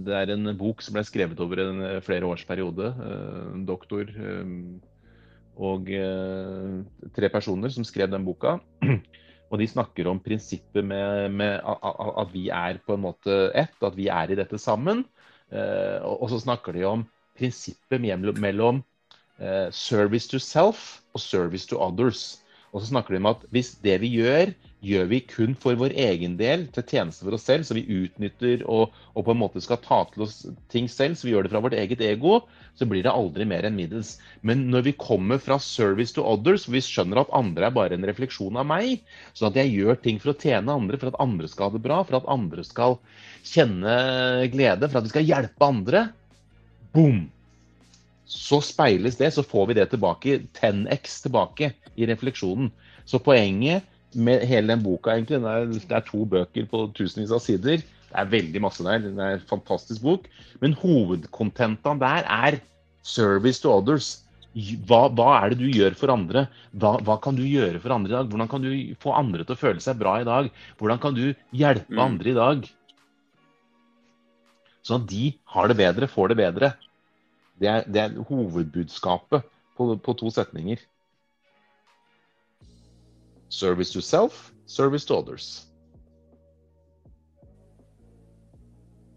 [0.06, 2.90] det, er en bok som ble skrevet over en eh, flere års periode.
[2.90, 4.54] Eh, en doktor eh,
[5.60, 5.90] og
[7.16, 8.58] tre personer som skrev den boka.
[9.50, 13.96] Og de snakker om prinsippet med, med at vi er på en måte ett, at
[13.98, 15.00] vi er i dette sammen.
[15.50, 17.02] Og så snakker de om
[17.34, 17.98] prinsippet
[18.38, 18.78] mellom
[19.74, 22.38] service to self og service to others.
[22.70, 25.92] Og så snakker de om at hvis det vi gjør, gjør vi kun for vår
[25.98, 29.60] egen del, til tjeneste for oss selv, så vi utnytter og, og, på en måte
[29.64, 30.36] skal ta til oss
[30.72, 32.38] ting selv, så vi gjør det fra vårt eget ego,
[32.78, 34.14] så blir det aldri mer enn middels.
[34.46, 38.06] Men når vi kommer fra service to others, vi skjønner at andre er bare en
[38.08, 39.02] refleksjon av meg,
[39.34, 41.84] sånn at jeg gjør ting for å tjene andre, for at andre skal ha det
[41.84, 42.96] bra, for at andre skal
[43.50, 43.98] kjenne
[44.54, 46.06] glede, for at vi skal hjelpe andre,
[46.94, 47.26] boom!
[48.30, 52.70] Så speiles det, så får vi det tilbake, 10x tilbake i refleksjonen.
[53.08, 55.40] Så poenget med hele den boka, egentlig.
[55.42, 57.82] Det er, det er, to bøker på tusenvis av sider.
[57.82, 59.02] Det er veldig masse der.
[59.02, 60.26] Det er en fantastisk bok.
[60.62, 62.60] Men hovedkontentene der er
[63.06, 64.18] service to others.
[64.86, 66.44] Hva, hva, er det du gjør for andre?
[66.74, 68.30] Hva, hva, kan du gjøre for andre i dag?
[68.30, 68.70] Hvordan kan du
[69.02, 70.50] få andre til å føle seg bra i dag?
[70.78, 72.02] Hvordan kan du hjelpe mm.
[72.02, 72.70] andre i dag?
[74.86, 76.72] Sånn at de har det bedre, får det bedre.
[77.60, 79.44] Det er, det er hovedbudskapet
[79.76, 80.80] på, på to setninger.
[83.50, 85.66] Service to self, service to others.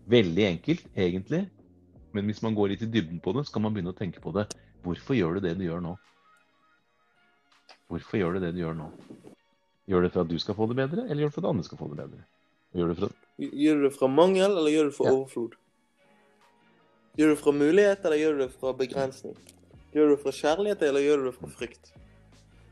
[0.05, 1.45] Veldig enkelt, egentlig.
[2.11, 4.21] Men hvis man går litt i dybden på det, så kan man begynne å tenke
[4.21, 4.49] på det.
[4.83, 5.95] Hvorfor gjør du det du gjør nå?
[7.87, 8.89] Hvorfor gjør du det du gjør nå?
[9.87, 11.45] Gjør du det for at du skal få det bedre, eller gjør du det for
[11.45, 12.23] at andre skal få det bedre?
[12.73, 15.15] Gjør du, fra, gjør du det fra mangel, eller gjør du det for ja.
[15.15, 15.57] overflod?
[17.13, 19.35] Gjør du det fra mulighet, eller gjør du det fra begrensning?
[19.93, 21.93] Gjør du det fra kjærlighet, eller gjør du det fra frykt?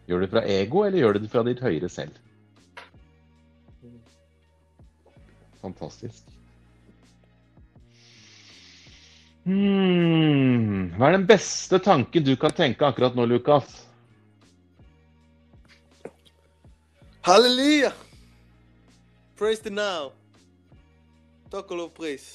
[0.07, 2.17] Gjør du det fra ego, eller gjør du det fra ditt høyere selv?
[5.61, 6.25] Fantastisk.
[9.45, 10.89] Hmm.
[10.97, 13.69] Hva er den beste tanken du kan tenke akkurat nå, Lukas?
[17.29, 17.93] Halleluja!
[19.37, 20.09] Praise the now.
[21.53, 22.31] Takk og lov pris.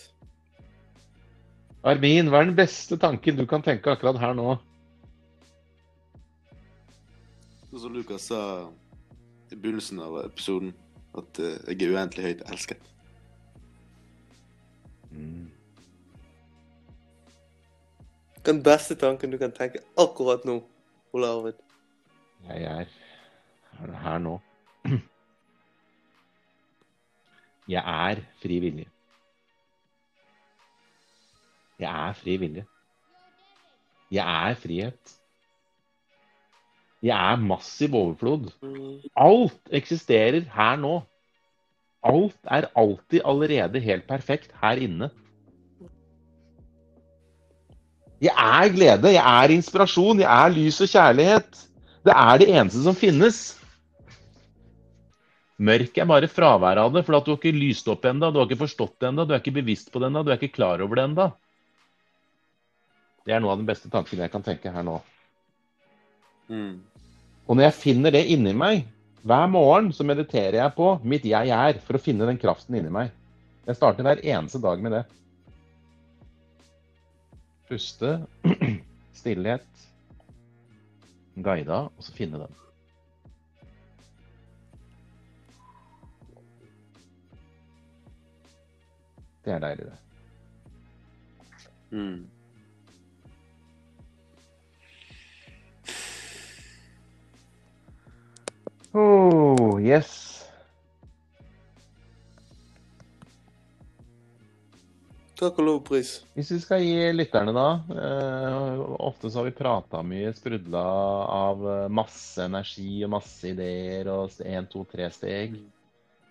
[1.87, 4.57] Armin, hva er den beste tanken du kan tenke akkurat her nå?
[7.69, 8.41] Sånn som Lukas sa
[9.53, 10.73] i begynnelsen av episoden,
[11.15, 12.89] at uh, jeg er uendelig høyt elsket.
[15.13, 15.47] Mm.
[18.51, 20.59] Den beste tanken du kan tenke akkurat nå,
[21.15, 21.63] Ole Arvid?
[22.51, 24.41] Jeg er her nå.
[27.67, 28.87] Jeg er fri vilje.
[31.81, 32.65] Jeg er fri vilje.
[34.13, 35.13] Jeg er frihet.
[37.05, 38.49] Jeg er massiv overflod.
[39.17, 40.95] Alt eksisterer her nå.
[42.07, 45.11] Alt er alltid allerede helt perfekt her inne.
[48.23, 51.63] Jeg er glede, jeg er inspirasjon, jeg er lys og kjærlighet.
[52.07, 53.41] Det er det eneste som finnes.
[55.57, 58.49] Mørk er bare fraværet av det, for du har ikke lyst opp ennå, du har
[58.49, 60.81] ikke forstått det ennå, du er ikke bevisst på det ennå, du er ikke klar
[60.85, 61.29] over det ennå.
[63.27, 65.01] Det er noe av den beste tanken jeg kan tenke her nå.
[66.47, 66.79] Mm.
[67.47, 68.85] Og når jeg finner det inni meg,
[69.27, 72.93] hver morgen så mediterer jeg på mitt jeg er, for å finne den kraften inni
[72.95, 73.11] meg.
[73.67, 75.03] Jeg starter hver eneste dag med det.
[77.67, 78.13] Puste,
[79.19, 79.67] stillhet,
[81.35, 82.63] guida, og så finne den.
[89.43, 89.99] Det er deilig, det.
[91.91, 92.36] Mm.
[98.97, 100.13] Oh, yes.
[105.37, 106.13] Takk og lov og pris.
[106.33, 110.85] Hvis vi skal gi lytterne, da eh, Ofte så har vi prata mye, sprudla
[111.29, 115.59] av eh, masse energi og masse ideer og én, to, tre steg.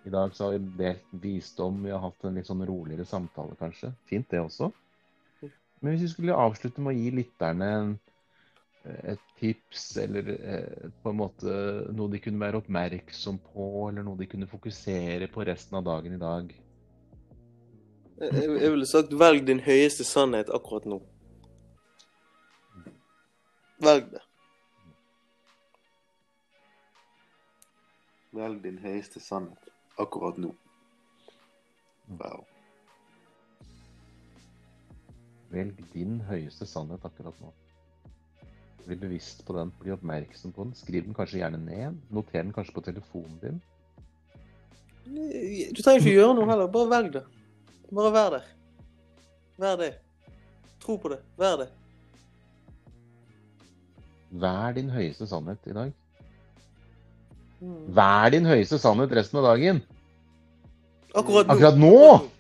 [0.06, 3.54] I dag så har vi delt visdom, vi har hatt en litt sånn roligere samtale,
[3.62, 3.94] kanskje.
[4.10, 4.72] Fint, det også.
[5.86, 7.96] Men hvis vi skulle avslutte med å gi lytterne en,
[8.86, 11.56] et tips, eller eh, på en måte
[11.96, 16.14] noe de kunne være oppmerksom på, eller noe de kunne fokusere på resten av dagen
[16.14, 16.54] i dag
[18.22, 21.02] Jeg, jeg ville sagt velg din høyeste sannhet akkurat nå.
[23.84, 24.22] Velg det.
[28.36, 29.68] Velg din høyeste sannhet
[30.00, 30.54] akkurat nå.
[32.22, 32.46] Wow.
[35.52, 37.52] Velg din høyeste sannhet akkurat nå.
[38.86, 40.76] Bli bevisst på den, bli oppmerksom på den.
[40.78, 41.98] Skriv den kanskje gjerne ned.
[42.14, 43.62] Noter den kanskje på telefonen din.
[45.06, 46.70] Du trenger ikke gjøre noe heller.
[46.74, 47.24] Bare velg det.
[47.94, 48.48] Bare vær der.
[49.62, 49.92] Vær det.
[50.84, 51.20] Tro på det.
[51.40, 51.70] Vær det.
[54.36, 55.94] Vær din høyeste sannhet i dag.
[57.62, 57.84] Mm.
[57.96, 59.82] Vær din høyeste sannhet resten av dagen.
[61.16, 61.54] Akkurat nå.
[61.56, 61.96] Akkurat nå?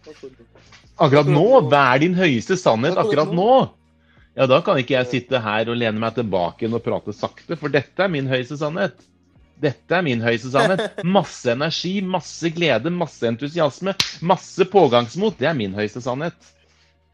[0.05, 0.51] Akkurat nå.
[0.95, 1.47] Akkurat nå!
[1.71, 3.49] Vær din høyeste sannhet akkurat nå!
[4.36, 7.71] Ja, da kan ikke jeg sitte her og lene meg tilbake og prate sakte, for
[7.71, 8.98] dette er min høyeste sannhet.
[9.63, 11.00] Dette er min høyeste sannhet.
[11.17, 15.39] Masse energi, masse glede, masse entusiasme, masse pågangsmot.
[15.39, 16.52] Det er min høyeste sannhet.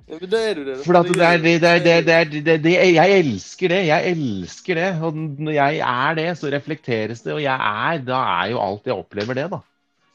[0.09, 0.79] Ja, er det.
[0.83, 3.83] For er, det, det, det, det, det, det, Jeg elsker det.
[3.87, 4.89] Jeg elsker det.
[5.05, 7.35] Og når jeg er det, så reflekteres det.
[7.37, 9.61] Og jeg er Da er jo alt jeg opplever, det, da.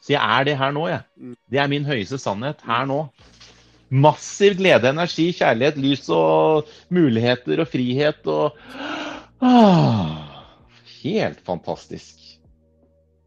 [0.03, 1.33] Så jeg er det her nå, jeg.
[1.51, 3.05] Det er min høyeste sannhet her nå.
[3.89, 8.57] Massiv glede, energi, kjærlighet, lys og muligheter og frihet og
[9.39, 10.27] ah,
[11.03, 12.19] Helt fantastisk.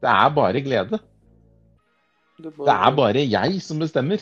[0.00, 0.98] Det er bare glede.
[2.40, 4.20] Det Det er bare jeg som bestemmer.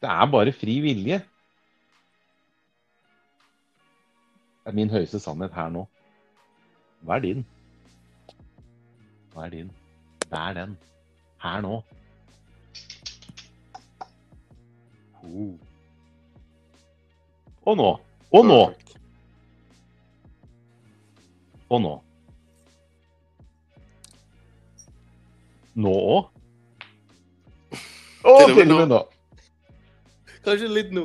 [0.00, 1.18] Det er bare fri vilje.
[4.64, 5.86] Det er min høyeste sannhet her nå.
[7.02, 7.46] Hva er din?
[9.32, 9.70] Hva er din?
[10.30, 10.76] Vær den?
[11.42, 11.82] Her nå.
[17.68, 17.88] Og nå.
[18.32, 18.60] Og nå.
[21.68, 21.94] Og nå.
[25.78, 26.34] Nå òg?
[28.26, 29.02] Å, Til og med til og med nå.
[30.46, 31.04] Kanskje litt nå.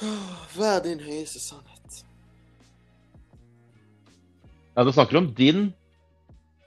[0.00, 0.14] Hva
[0.56, 2.00] Vær din høyeste sannhet.
[4.74, 5.68] Ja, du snakker om din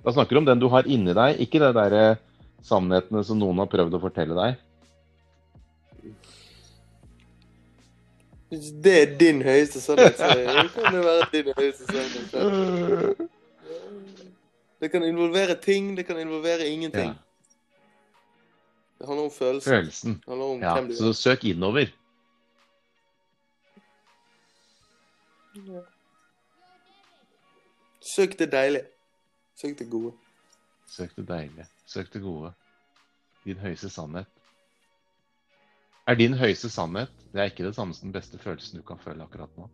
[0.03, 2.21] Da snakker du om den du har inni deg, ikke det der eh,
[2.63, 4.61] sannhetene som noen har prøvd å fortelle deg.
[8.53, 10.29] Hvis det er din høyeste sannhet, så
[10.75, 13.29] kan det være din høyeste sannhet.
[14.83, 17.13] Det kan involvere ting, det kan involvere ingenting.
[17.13, 17.19] Ja,
[18.99, 19.71] Det handler om følelsen.
[19.73, 20.13] følelsen.
[20.21, 21.87] Det handler om Ja, hvem du så søk innover.
[21.87, 21.91] er.
[28.15, 28.85] Søk det deilige.
[29.61, 30.13] Søk det gode.
[30.87, 31.65] Søk det deilige.
[31.93, 32.53] Søk det gode.
[33.45, 34.29] Din høyeste sannhet.
[36.07, 38.99] Er din høyeste sannhet det er ikke det samme som den beste følelsen du kan
[39.01, 39.65] føle akkurat nå?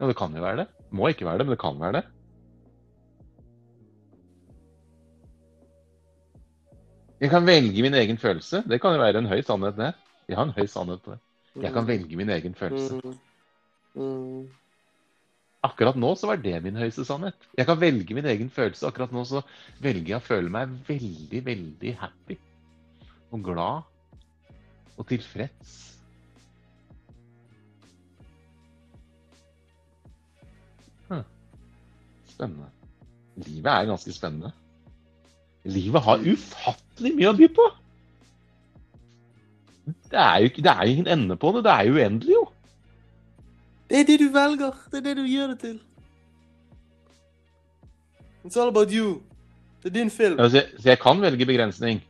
[0.00, 0.66] Ja, det kan jo være det.
[0.90, 2.04] Må ikke være det, men det kan være det.
[7.20, 8.62] Jeg kan velge min egen følelse.
[8.70, 9.92] Det kan jo være en høy sannhet, det.
[10.28, 11.20] Jeg har en høy sannhet på det.
[11.62, 13.00] Jeg kan velge min egen følelse.
[13.04, 14.02] Mm.
[14.02, 14.48] Mm.
[15.66, 17.48] Akkurat nå så var det min høyeste sannhet.
[17.58, 18.86] Jeg kan velge min egen følelse.
[18.86, 19.42] Akkurat nå så
[19.82, 22.38] velger jeg å føle meg veldig, veldig happy.
[23.28, 23.82] og glad
[24.98, 25.74] og tilfreds.
[31.10, 31.26] Hm.
[32.26, 32.70] Spennende.
[33.36, 34.52] Livet er ganske spennende.
[35.68, 37.68] Livet har ufattelig mye å by på.
[40.08, 41.64] Det er jo ikke, det er ingen ende på det.
[41.66, 42.47] Det er jo uendelig, jo.
[43.88, 44.74] Det er det du velger.
[44.92, 45.78] Det er det du gjør det til.
[48.44, 49.22] It's all about you.
[49.82, 50.38] Det er din film.
[50.38, 52.02] Ja, så jeg kan velge begrensning.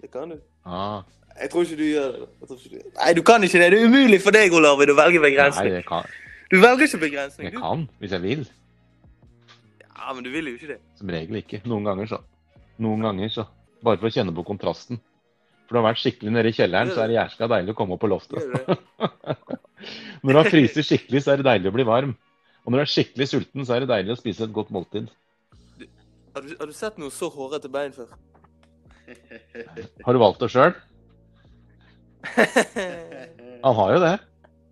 [0.00, 0.36] Det kan du.
[0.66, 1.02] Ah,
[1.40, 2.28] Jeg tror ikke du gjør det.
[2.40, 2.78] Jeg du...
[3.00, 3.72] Nei, du kan ikke det.
[3.72, 5.72] Det er umulig for deg, Olav, å velge nei, begrensning.
[5.74, 6.06] jeg kan,
[6.50, 7.44] Du velger ikke begrensning.
[7.50, 7.60] jeg Du...
[7.60, 8.46] kan hvis jeg vil.
[9.98, 10.78] Ja, men du vil jo ikke det.
[10.98, 11.60] Som regel ikke.
[11.66, 12.20] Noen ganger så.
[12.78, 13.44] Noen ganger så.
[13.84, 15.00] Bare for å kjenne på kontrasten.
[15.66, 17.96] For du har vært skikkelig nede i kjelleren, så er det jæskla deilig å komme
[17.96, 18.38] opp på loftet.
[18.38, 18.76] Du det?
[20.22, 22.12] Når du har fryst skikkelig, så er det deilig å bli varm.
[22.66, 25.06] Og når du er skikkelig sulten, så er det deilig å spise et godt måltid.
[26.34, 28.08] Har du, har du sett noe så hårete bein før?
[30.02, 30.74] Har du valgt det sjøl?
[33.66, 34.14] Han har jo det.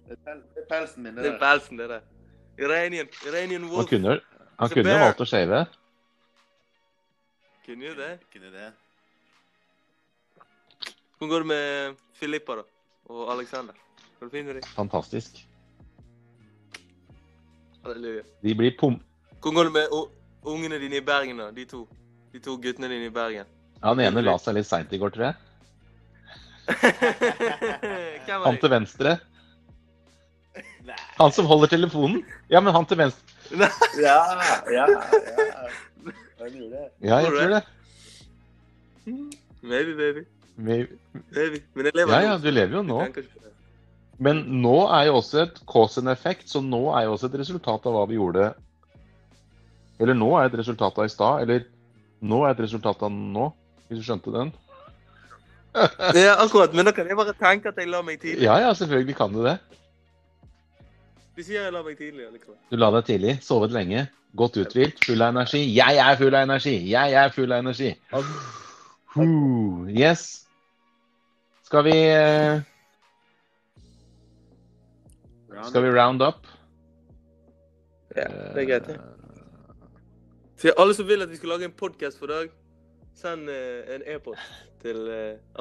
[0.09, 2.03] Det er pel- det pelsen min, Det er pelsen, det der.
[2.59, 4.18] Iranian, Iranian Han kunne,
[4.59, 5.62] han kunne jo valgt å shave.
[7.66, 8.11] Kunne jo det.
[8.34, 8.68] Kunne det.
[11.25, 12.62] Hvordan går det med Filippa, da?
[13.09, 13.72] Og Alexander?
[14.20, 14.62] Går det fint med dem?
[14.77, 15.47] Fantastisk.
[17.85, 18.22] Halleluja.
[18.43, 18.99] De blir pom...
[19.41, 19.89] Hvordan går det med
[20.43, 21.51] ungene dine i Bergen, da?
[21.51, 21.89] De to.
[22.33, 23.47] De to guttene dine i Bergen.
[23.81, 25.35] Ja, Han ene la seg litt seint i går, tror jeg.
[28.45, 29.16] Han til venstre.
[31.16, 32.20] Han som holder telefonen.
[32.53, 33.25] Ja, men han til venstre.
[34.05, 34.20] Ja,
[34.68, 34.87] ja, ja.
[36.43, 36.87] Han gjorde det.
[37.01, 37.64] Ja, jeg tror det.
[39.64, 40.29] Maybe, baby.
[40.57, 40.86] Vi-
[41.34, 43.00] vi, Men jeg lever Ja, ja, du lever jo nå.
[44.18, 47.40] Men nå er jo også et cause and effect, så nå er jo også et
[47.40, 48.52] resultat av hva vi gjorde
[49.98, 51.64] Eller nå er et resultat av i stad, eller
[52.22, 53.52] nå er et resultat av nå,
[53.88, 54.52] hvis du skjønte den?
[56.14, 56.72] Ja, akkurat.
[56.74, 58.44] Men da kan jeg bare tenke at jeg la meg tidlig.
[58.46, 59.59] Ja, ja, selvfølgelig kan du det.
[61.34, 62.28] Du sier jeg la meg tidlig.
[62.30, 62.55] Liksom.
[62.70, 64.05] Du la deg tidlig, sovet lenge,
[64.38, 65.64] godt uthvilt, full av energi.
[65.74, 66.76] Jeg er full av energi!
[66.92, 67.90] Jeg er full av energi!
[69.14, 70.43] Uh, yes.
[71.65, 72.61] Skal vi eh,
[75.69, 76.47] Skal vi round up?
[78.17, 79.01] Ja, det er greit, det.
[80.61, 82.49] Til alle som vil at vi skal lage en podkast for dag,
[83.17, 84.41] send eh, en e-post
[84.85, 85.15] til uh,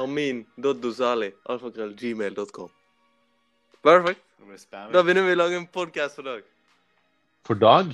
[0.04, 2.70] armin.dosali.gmail.com.
[3.84, 4.20] Perfect.
[4.94, 6.42] Da begynner vi å lage en podkast for dag.
[7.48, 7.86] For dag?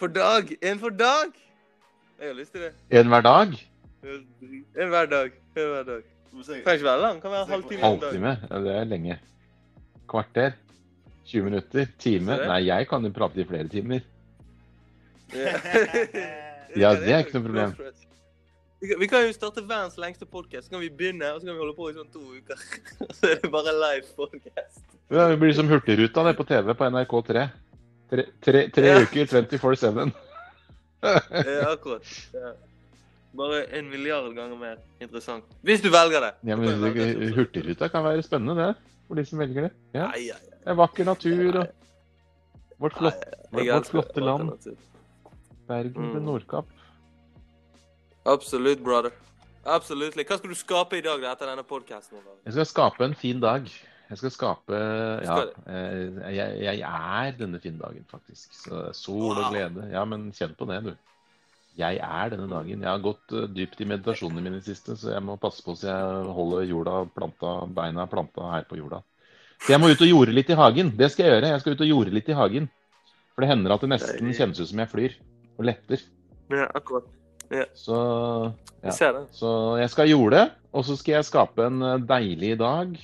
[0.00, 0.56] For dag!
[0.62, 1.32] En for dag!
[2.18, 2.72] Jeg har lyst til det.
[2.90, 3.48] En hver dag?
[4.02, 5.30] En hver dag.
[5.56, 6.11] En hver dag.
[6.32, 7.18] Du kan Trenger ikke være lang.
[7.22, 7.82] Kan være en halvtime.
[7.84, 8.32] Halvtime?
[8.50, 9.18] Ja, det er lenge.
[10.08, 10.54] Kvarter?
[11.28, 11.86] 20 minutter?
[12.02, 12.36] Time?
[12.48, 14.00] Nei, jeg kan jo prate i flere timer.
[15.34, 15.52] Ja.
[16.72, 17.72] Ja, det er ikke noe problem.
[18.98, 20.66] Vi kan, jo starte verdens lengste podkast.
[20.66, 22.62] Så kan vi begynne, og så kan vi holde på i sånn to uker.
[23.18, 24.80] Så er det bare live podcast.
[25.12, 27.44] Ja, vi blir som Hurtigruta det på TV på NRK3.
[28.08, 29.02] Tre, tre, tre Ja.
[29.04, 30.10] uker 24-7.
[31.04, 32.08] Ja, akkurat.
[32.32, 32.54] Ja.
[33.36, 35.44] Bare en milliard ganger mer interessant.
[35.64, 36.32] Hvis du velger det.
[36.50, 36.82] Ja, men.
[37.36, 38.74] Hurtigruta kan være spennende, det.
[39.08, 39.72] For de som velger det.
[39.96, 40.36] Ja, Nei, ja.
[40.52, 41.66] det er vakker natur og
[42.82, 43.24] vårt, flott,
[43.54, 44.52] vårt flotte land.
[45.68, 46.24] Bergen til Mm.
[46.26, 46.66] Nordkapp.
[48.26, 49.10] Absolutt, brother.
[49.64, 50.14] Absolutt.
[50.18, 52.18] Hva skal du skape i dag da, etter denne podkasten?
[52.46, 53.66] Jeg skal skape en fin dag.
[54.12, 54.76] Jeg skal skape
[55.24, 55.36] Ja,
[55.72, 58.52] eh, jeg, jeg er denne fine dagen, faktisk.
[58.54, 59.86] Så sol og glede.
[59.92, 60.92] Ja, men kjenn på det, du.
[61.78, 62.82] Jeg er denne dagen.
[62.84, 65.74] Jeg har gått eh, dypt i meditasjonene mine i siste, så jeg må passe på
[65.78, 69.00] så jeg holder jorda planta, beina planta her på jorda.
[69.62, 70.90] Så jeg må ut og jorde litt i hagen.
[70.98, 71.52] Det skal jeg gjøre.
[71.54, 72.68] Jeg skal ut og jorde litt i hagen.
[73.32, 75.16] For det hender at det nesten kjennes ut som jeg flyr.
[75.56, 76.02] Og letter.
[76.52, 77.08] Ja, akkurat.
[77.78, 77.96] Så
[78.82, 78.90] Ja.
[78.90, 79.26] Jeg.
[79.30, 82.96] Så jeg skal jorde, og så skal jeg skape en eh, deilig dag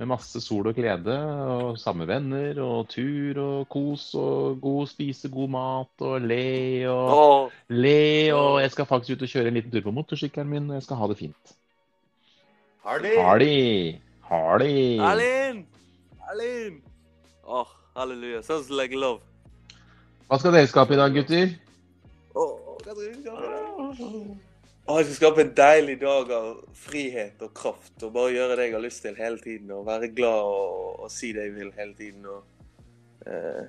[0.00, 1.16] med masse sol og glede,
[1.52, 7.16] og samme venner, og tur og kos, og god spise god mat, og le og
[7.16, 7.50] oh.
[7.68, 10.80] le, og jeg skal faktisk ut og kjøre en liten tur på motorsykkelen min, og
[10.80, 11.56] jeg skal ha det fint.
[12.82, 13.12] Hardy!
[13.18, 13.98] Hardy!
[14.30, 14.72] Hardy!
[14.98, 15.66] Erlend!
[16.30, 16.80] Erlend!
[17.44, 18.42] Åh, halleluja.
[18.42, 19.20] Sounds like love.
[20.26, 21.52] Hva skal dere skape i dag, gutter?
[22.32, 24.51] Åh, hva skal dere skape da?
[24.86, 28.64] Åh, jeg skal skape en deilig dag av frihet og kraft, og bare gjøre det
[28.66, 31.68] jeg har lyst til hele tiden, og være glad og, og si det jeg vil
[31.76, 33.68] hele tiden, og eh,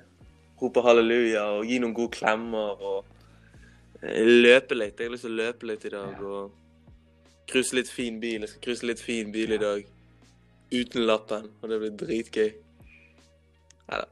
[0.62, 3.06] rope halleluja, og gi noen gode klemmer, og
[4.02, 4.98] eh, løpe litt.
[4.98, 8.42] Jeg har lyst til å løpe litt i dag, og krysse litt fin bil.
[8.42, 9.86] Jeg skal krysse litt fin bil i dag,
[10.74, 12.50] uten lappen, og det blir dritgøy.
[13.92, 14.10] Neida,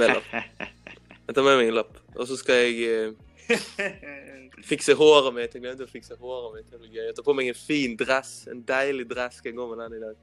[0.00, 0.34] med lapp.
[1.28, 3.23] Jeg tar med meg en lapp, og så skal jeg eh,
[4.70, 5.52] Fikse håret mitt.
[5.56, 6.68] Jeg glemte å fikse håret mitt.
[6.72, 7.04] Det blir gøy.
[7.10, 8.32] Jeg tar på meg en fin dress.
[8.52, 10.16] En deilig dress skal jeg gå med den i dag.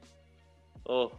[0.90, 1.12] Åh.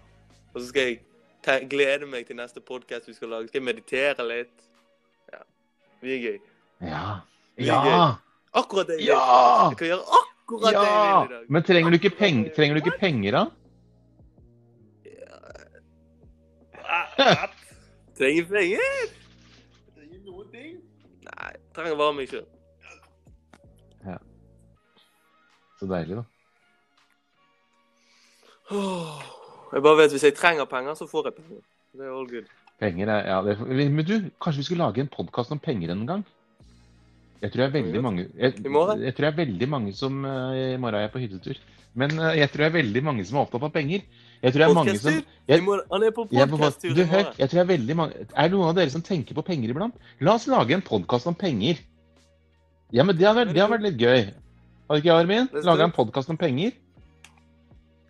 [0.53, 3.47] Og så skal jeg glede meg til neste podkast vi skal lage.
[3.51, 4.67] Skal jeg meditere litt.
[5.33, 5.41] Ja.
[6.03, 6.37] Vi er gøy.
[6.89, 7.05] Ja.
[7.57, 8.05] Det Ja!
[8.53, 9.13] Akkurat det jeg vil.
[9.13, 9.69] Ja!
[9.71, 11.19] Jeg kan gjøre akkurat det jeg Ja!
[11.23, 11.45] vil i dag.
[11.55, 13.45] Men trenger du ikke, peng trenger du ikke penger, da?
[18.17, 19.11] Trenger penger?
[21.73, 22.33] Trenger i meg
[24.05, 24.17] Ja.
[25.79, 26.23] Så deilig, da.
[29.73, 31.61] Jeg bare vet hvis jeg trenger penger, så får jeg penger.
[31.93, 32.47] Det er all good.
[32.81, 33.57] Penger er ja, det,
[33.91, 36.23] Men du, kanskje vi skulle lage en podkast om penger en gang?
[37.43, 39.01] Jeg tror jeg er veldig mange jeg, I morgen?
[39.03, 41.59] jeg tror jeg er veldig mange som eh, I morgen er jeg på hyttetur.
[41.93, 44.05] Men eh, jeg tror jeg er veldig mange som er opptatt av penger.
[44.43, 45.13] Jeg tror det er mange som
[45.47, 48.13] jeg- må- Han er på jeg podkast-tur Du, hør, jeg tror jeg er veldig mange
[48.35, 49.95] Er det noen av dere som tenker på penger iblant?
[50.19, 51.79] La oss lage en podkast om penger.
[52.91, 54.33] Ja, men det har vært, det har vært litt gøy.
[54.89, 55.47] Har ikke Armin?
[55.47, 56.73] Let's Laga en podkast om penger?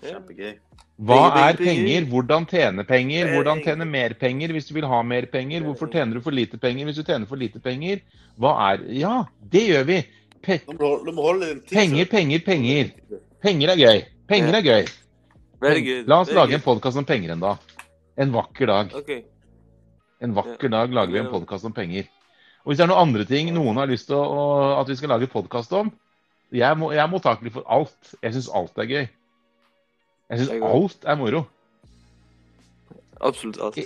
[0.03, 0.57] Kjempegøy.
[0.99, 1.19] Hva
[1.49, 2.05] er penger?
[2.09, 3.29] Hvordan tjene penger?
[3.33, 5.61] Hvordan tjene mer penger hvis du vil ha mer penger?
[5.61, 8.01] Hvorfor tjener du for lite penger hvis du tjener for lite penger?
[8.39, 10.01] Hva er Ja, det gjør vi!
[10.43, 12.91] Pe Du du penger, penger, penger.
[13.41, 14.03] Penger er gøy.
[14.27, 14.85] Penger er gøy.
[15.63, 16.07] Good.
[16.11, 17.57] La oss lage en podkast om penger en dag.
[18.19, 18.91] En vakker dag.
[18.99, 19.21] Okay.
[20.19, 22.03] En vakker dag lager vi en podkast om penger.
[22.63, 24.95] Og hvis det er noen andre ting noen har lyst til å, å- at vi
[24.99, 25.91] skal lage podkast om
[26.53, 28.11] Jeg, må, jeg er mottakelig for alt.
[28.21, 29.07] Jeg syns alt er gøy.
[30.29, 31.45] Jeg syns alt er moro.
[33.23, 33.79] Absolutt alt.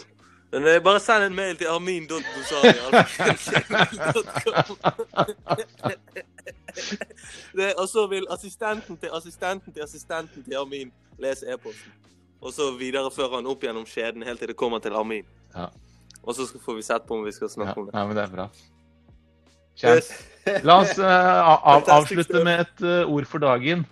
[0.51, 2.73] Men eh, bare send en mail til armin.dosari.
[7.81, 10.91] Og så vil assistenten til assistenten til assistenten til Armin
[11.21, 11.93] lese e-posten.
[12.41, 15.25] Og så viderefører han opp gjennom skjeden helt til det kommer til Armin.
[15.55, 15.67] Ja.
[16.23, 17.95] Og så får vi sett på om vi skal Ja, snakke om det.
[17.97, 18.47] ja, men det er bra.
[19.77, 20.11] Kjent.
[20.63, 23.85] La oss uh, av, avslutte med et uh, ord for dagen.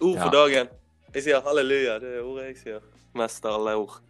[0.00, 0.32] Ord for Ja.
[0.34, 0.68] dagen.
[1.14, 1.98] Jeg sier halleluja.
[2.02, 2.80] Det er ordet jeg sier.
[3.16, 4.00] Mest av alle ord.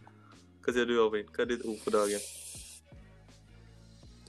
[0.65, 1.27] Hva sier du, Armin?
[1.35, 2.19] Hva er ditt ord for dagen?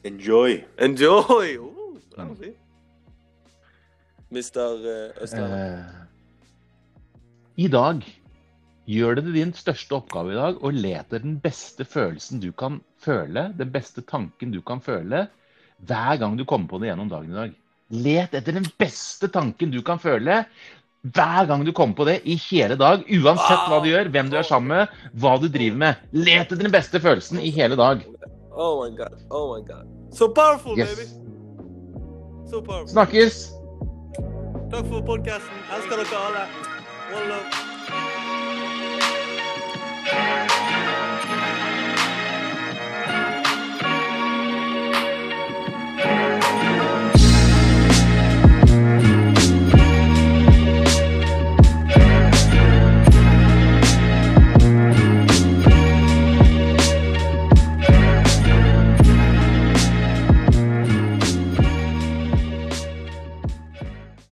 [0.04, 0.64] Enjoy.
[0.78, 1.56] Enjoy!
[1.58, 1.74] Oh,
[4.30, 4.60] Mr.
[4.60, 6.07] Uh, Østland.
[7.58, 8.04] I dag
[8.88, 12.78] gjør det til din største oppgave i dag å lete den beste følelsen du kan
[13.02, 15.24] føle, den beste tanken du kan føle,
[15.88, 17.56] hver gang du kommer på det gjennom dagen i dag.
[18.04, 20.44] Let etter den beste tanken du kan føle
[21.14, 23.04] hver gang du kommer på det i hele dag.
[23.06, 26.08] Uansett hva du gjør, hvem du er sammen med, hva du driver med.
[26.12, 28.02] Let etter den beste følelsen i hele dag.
[28.54, 29.18] Oh my god.
[29.30, 29.86] Oh my god.
[30.14, 30.94] So powerful, Yes.
[30.94, 31.10] baby.
[32.50, 32.90] So powerful.
[32.94, 33.48] Snakkes!
[34.70, 35.62] Takk for podkasten.
[35.74, 36.67] Elsker dere alle.
[37.10, 37.68] One love.